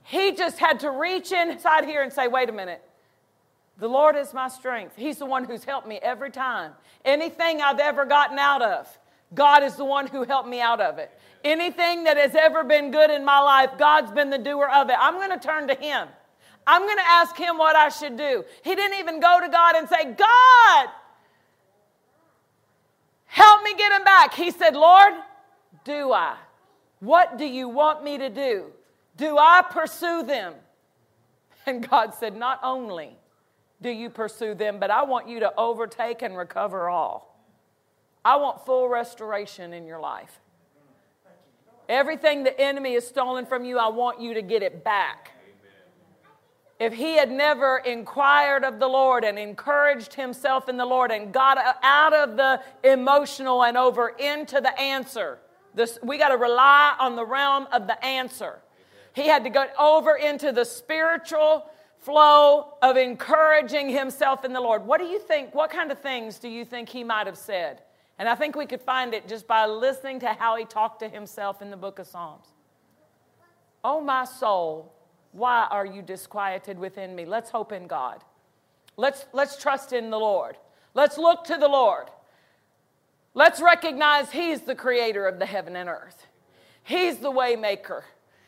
[0.04, 2.84] He just had to reach inside here and say, wait a minute.
[3.80, 4.94] The Lord is my strength.
[4.98, 6.74] He's the one who's helped me every time.
[7.04, 8.88] Anything I've ever gotten out of,
[9.34, 11.10] God is the one who helped me out of it.
[11.44, 14.96] Anything that has ever been good in my life, God's been the doer of it.
[15.00, 16.08] I'm going to turn to Him.
[16.66, 18.44] I'm going to ask him what I should do.
[18.64, 20.90] He didn't even go to God and say, God,
[23.26, 24.34] help me get him back.
[24.34, 25.14] He said, Lord,
[25.84, 26.36] do I?
[27.00, 28.66] What do you want me to do?
[29.18, 30.54] Do I pursue them?
[31.68, 33.18] And God said, Not only
[33.84, 37.40] do you pursue them, but I want you to overtake and recover all.
[38.26, 40.40] I want full restoration in your life.
[41.88, 45.31] Everything the enemy has stolen from you, I want you to get it back
[46.82, 51.32] if he had never inquired of the Lord and encouraged himself in the Lord and
[51.32, 55.38] got out of the emotional and over into the answer,
[55.76, 58.62] this, we got to rely on the realm of the answer.
[59.14, 61.70] He had to go over into the spiritual
[62.00, 64.84] flow of encouraging himself in the Lord.
[64.84, 65.54] What do you think?
[65.54, 67.84] What kind of things do you think he might have said?
[68.18, 71.10] And I think we could find it just by listening to how he talked to
[71.10, 72.48] himself in the book of Psalms.
[73.84, 74.92] Oh, my soul
[75.32, 77.26] why are you disquieted within me?
[77.26, 78.24] Let's hope in God.
[78.98, 80.58] Let's, let's trust in the Lord.
[80.94, 82.08] Let's look to the Lord.
[83.34, 86.28] Let's recognize He's the creator of the heaven and earth.
[86.84, 88.02] He's the waymaker.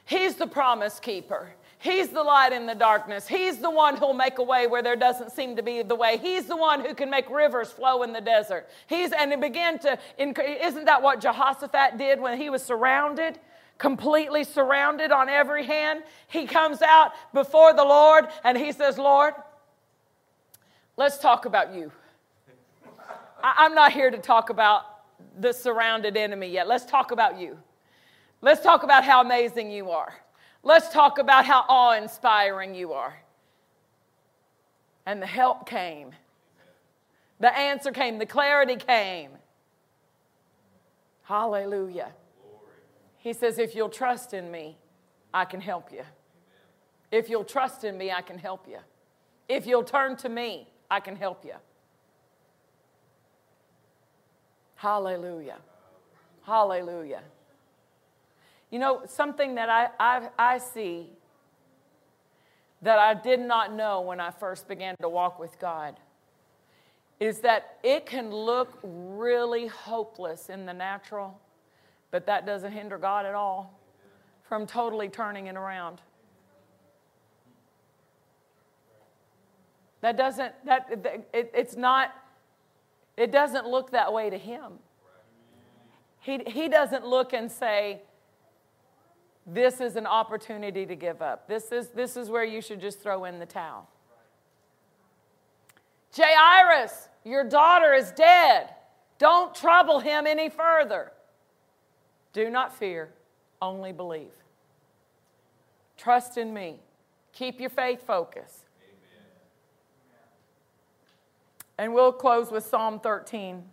[0.05, 1.53] He's the promise keeper.
[1.79, 3.27] He's the light in the darkness.
[3.27, 6.17] He's the one who'll make a way where there doesn't seem to be the way.
[6.17, 8.69] He's the one who can make rivers flow in the desert.
[8.87, 13.37] He's and it began to isn't that what Jehoshaphat did when he was surrounded?
[13.77, 16.03] Completely surrounded on every hand.
[16.27, 19.33] He comes out before the Lord and he says, Lord,
[20.97, 21.91] let's talk about you.
[23.43, 24.83] I'm not here to talk about
[25.39, 26.67] the surrounded enemy yet.
[26.67, 27.57] Let's talk about you.
[28.41, 30.13] Let's talk about how amazing you are.
[30.63, 33.19] Let's talk about how awe inspiring you are.
[35.05, 36.11] And the help came,
[37.41, 39.31] the answer came, the clarity came.
[41.23, 42.11] Hallelujah.
[43.23, 44.77] He says, If you'll trust in me,
[45.33, 46.03] I can help you.
[47.09, 48.79] If you'll trust in me, I can help you.
[49.47, 51.53] If you'll turn to me, I can help you.
[54.75, 55.59] Hallelujah.
[56.45, 57.21] Hallelujah.
[58.69, 61.07] You know, something that I, I, I see
[62.81, 65.95] that I did not know when I first began to walk with God
[67.21, 71.39] is that it can look really hopeless in the natural
[72.13, 73.81] but that doesn't hinder God at all
[74.43, 75.99] from totally turning it around.
[80.01, 82.13] That doesn't, that, it, it's not,
[83.17, 84.73] it doesn't look that way to him.
[86.19, 88.03] He, he doesn't look and say,
[89.47, 91.47] this is an opportunity to give up.
[91.47, 93.89] This is, this is where you should just throw in the towel.
[96.15, 98.69] Jairus, your daughter is dead.
[99.17, 101.11] Don't trouble him any further.
[102.33, 103.09] Do not fear,
[103.61, 104.31] only believe.
[105.97, 106.79] Trust in me.
[107.31, 108.65] Keep your faith focused.
[111.77, 113.63] And we'll close with Psalm 13.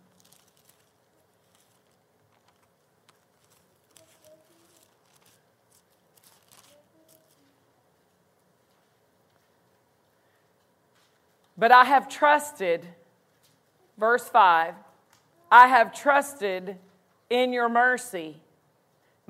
[11.57, 12.87] But I have trusted,
[13.95, 14.73] verse 5,
[15.51, 16.77] I have trusted
[17.29, 18.37] in your mercy.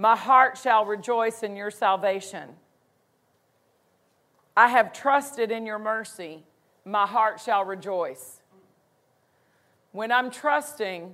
[0.02, 2.49] My heart shall rejoice in your salvation.
[4.57, 6.44] I have trusted in your mercy,
[6.84, 8.41] my heart shall rejoice.
[9.91, 11.14] When I'm trusting,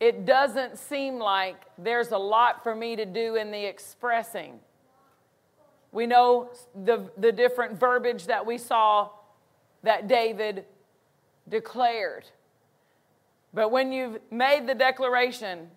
[0.00, 4.58] it doesn't seem like there's a lot for me to do in the expressing.
[5.92, 9.10] We know the, the different verbiage that we saw
[9.82, 10.64] that David
[11.46, 12.24] declared.
[13.54, 15.70] But when you've made the declaration,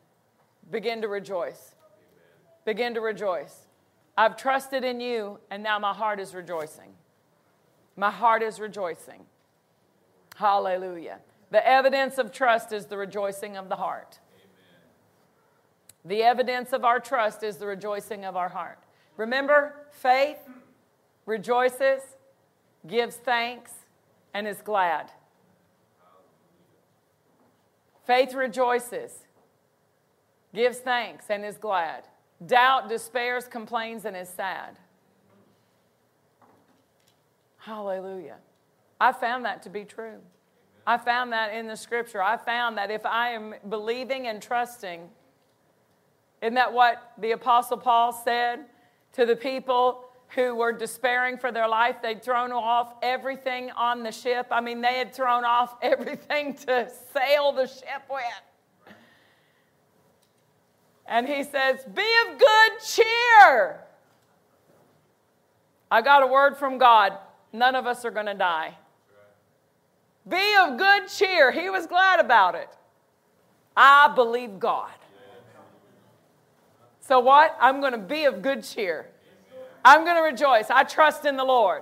[0.71, 1.75] begin to rejoice.
[2.65, 3.67] Begin to rejoice.
[4.17, 6.95] I've trusted in you, and now my heart is rejoicing.
[7.95, 9.25] My heart is rejoicing.
[10.35, 11.19] Hallelujah.
[11.51, 14.19] The evidence of trust is the rejoicing of the heart.
[14.33, 14.81] Amen.
[16.05, 18.79] The evidence of our trust is the rejoicing of our heart.
[19.17, 20.37] Remember, faith
[21.25, 22.01] rejoices,
[22.87, 23.71] gives thanks,
[24.33, 25.11] and is glad.
[28.07, 29.11] Faith rejoices,
[30.55, 32.05] gives thanks, and is glad.
[32.45, 34.79] Doubt despairs, complains, and is sad.
[37.57, 38.37] Hallelujah.
[39.01, 40.19] I found that to be true.
[40.85, 42.23] I found that in the scripture.
[42.23, 45.01] I found that if I am believing and trusting,
[46.41, 48.61] isn't that what the Apostle Paul said
[49.13, 51.97] to the people who were despairing for their life?
[52.01, 54.47] They'd thrown off everything on the ship.
[54.51, 58.23] I mean, they had thrown off everything to sail the ship with.
[61.05, 63.81] And he says, Be of good cheer.
[65.89, 67.17] I got a word from God.
[67.53, 68.75] None of us are going to die.
[70.27, 71.51] Be of good cheer.
[71.51, 72.67] He was glad about it.
[73.75, 74.91] I believe God.
[76.99, 77.55] So, what?
[77.61, 79.07] I'm going to be of good cheer.
[79.87, 80.69] I'm going to rejoice.
[80.69, 81.81] I trust in the Lord.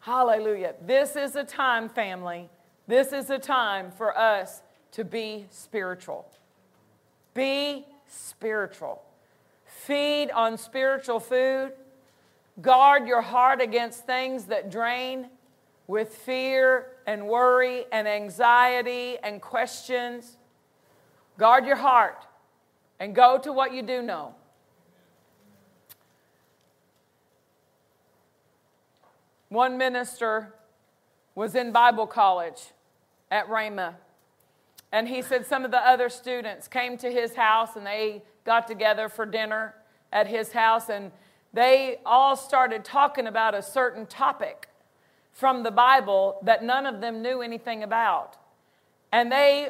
[0.00, 0.74] Hallelujah.
[0.84, 2.48] This is a time, family.
[2.88, 4.62] This is a time for us
[4.92, 6.28] to be spiritual.
[7.34, 9.00] Be spiritual.
[9.64, 11.70] Feed on spiritual food.
[12.60, 15.28] Guard your heart against things that drain
[15.86, 20.36] with fear and worry and anxiety and questions.
[21.38, 22.26] Guard your heart
[22.98, 24.34] and go to what you do know.
[29.48, 30.54] One minister
[31.34, 32.72] was in Bible college
[33.30, 33.94] at Rhema
[34.90, 38.66] and he said some of the other students came to his house and they got
[38.66, 39.74] together for dinner
[40.12, 41.12] at his house and
[41.52, 44.68] they all started talking about a certain topic
[45.32, 48.36] from the Bible that none of them knew anything about.
[49.12, 49.68] And they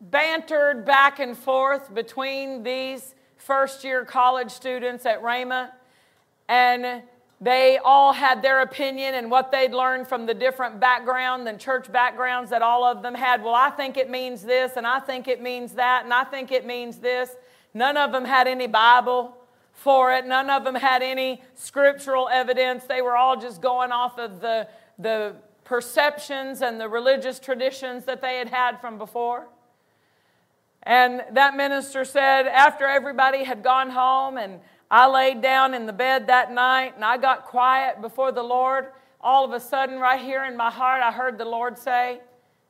[0.00, 5.70] bantered back and forth between these first year college students at Rhema.
[6.48, 7.02] And
[7.42, 11.90] they all had their opinion and what they'd learned from the different background and church
[11.90, 13.42] backgrounds that all of them had.
[13.42, 16.52] Well, I think it means this, and I think it means that, and I think
[16.52, 17.34] it means this.
[17.74, 19.36] None of them had any Bible
[19.72, 20.24] for it.
[20.24, 22.84] None of them had any scriptural evidence.
[22.84, 24.68] They were all just going off of the,
[25.00, 29.48] the perceptions and the religious traditions that they had had from before.
[30.84, 34.60] And that minister said, after everybody had gone home and
[34.92, 38.88] I laid down in the bed that night and I got quiet before the Lord.
[39.22, 42.20] All of a sudden, right here in my heart, I heard the Lord say,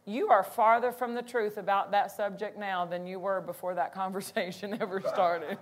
[0.07, 3.93] You are farther from the truth about that subject now than you were before that
[3.95, 5.59] conversation ever started.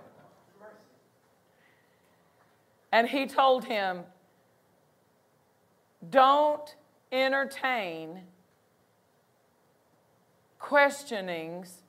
[2.91, 4.03] And he told him,
[6.11, 6.75] Don't
[7.11, 8.21] entertain
[10.59, 11.81] questionings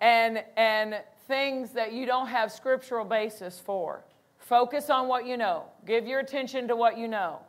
[0.00, 4.04] and, and things that you don't have scriptural basis for.
[4.38, 5.64] Focus on what you know.
[5.86, 7.40] Give your attention to what you know.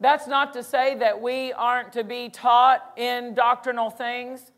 [0.00, 4.52] That's not to say that we aren't to be taught in doctrinal things,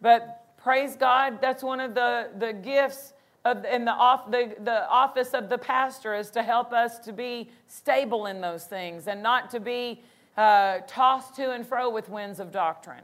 [0.00, 3.12] but praise God, that's one of the, the gifts
[3.44, 7.12] of, in the, off, the, the office of the pastor is to help us to
[7.12, 10.02] be stable in those things and not to be
[10.36, 13.02] uh, tossed to and fro with winds of doctrine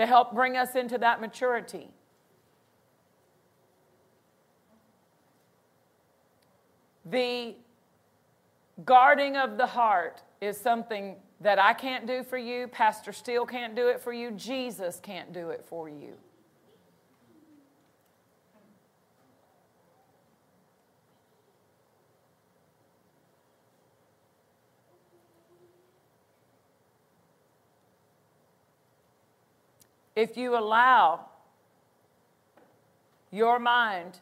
[0.00, 1.90] to help bring us into that maturity.
[7.04, 7.54] The
[8.86, 13.76] guarding of the heart is something that I can't do for you, Pastor Steele can't
[13.76, 16.14] do it for you, Jesus can't do it for you.
[30.16, 31.26] If you allow
[33.30, 34.18] your mind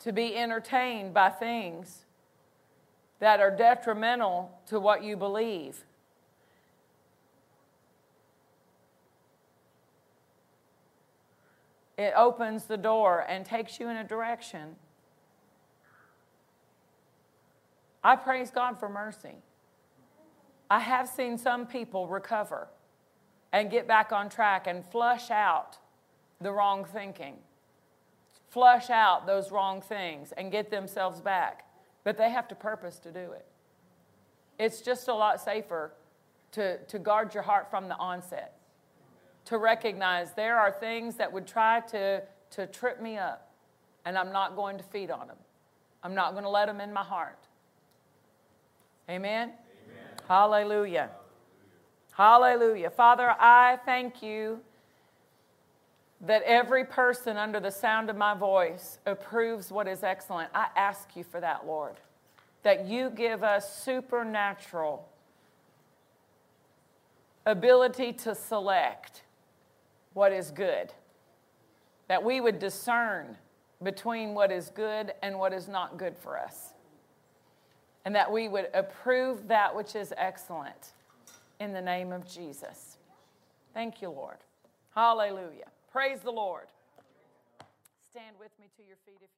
[0.00, 2.04] to be entertained by things
[3.18, 5.84] that are detrimental to what you believe.
[11.98, 14.76] it opens the door and takes you in a direction.
[18.04, 19.34] I praise God for mercy.
[20.70, 22.68] I have seen some people recover
[23.52, 25.78] and get back on track and flush out
[26.40, 27.36] the wrong thinking,
[28.48, 31.64] flush out those wrong things and get themselves back.
[32.04, 33.46] But they have to purpose to do it.
[34.58, 35.92] It's just a lot safer
[36.52, 38.58] to, to guard your heart from the onset,
[39.46, 43.52] to recognize there are things that would try to, to trip me up,
[44.04, 45.36] and I'm not going to feed on them.
[46.02, 47.38] I'm not going to let them in my heart.
[49.10, 49.50] Amen?
[49.50, 49.54] Amen.
[50.28, 51.10] Hallelujah.
[52.18, 52.90] Hallelujah.
[52.90, 54.58] Father, I thank you
[56.20, 60.50] that every person under the sound of my voice approves what is excellent.
[60.52, 61.94] I ask you for that, Lord,
[62.64, 65.08] that you give us supernatural
[67.46, 69.22] ability to select
[70.12, 70.92] what is good,
[72.08, 73.36] that we would discern
[73.80, 76.74] between what is good and what is not good for us,
[78.04, 80.94] and that we would approve that which is excellent
[81.60, 82.98] in the name of Jesus.
[83.74, 84.38] Thank you, Lord.
[84.94, 85.70] Hallelujah.
[85.92, 86.66] Praise the Lord.
[88.10, 89.30] Stand with me to your feet if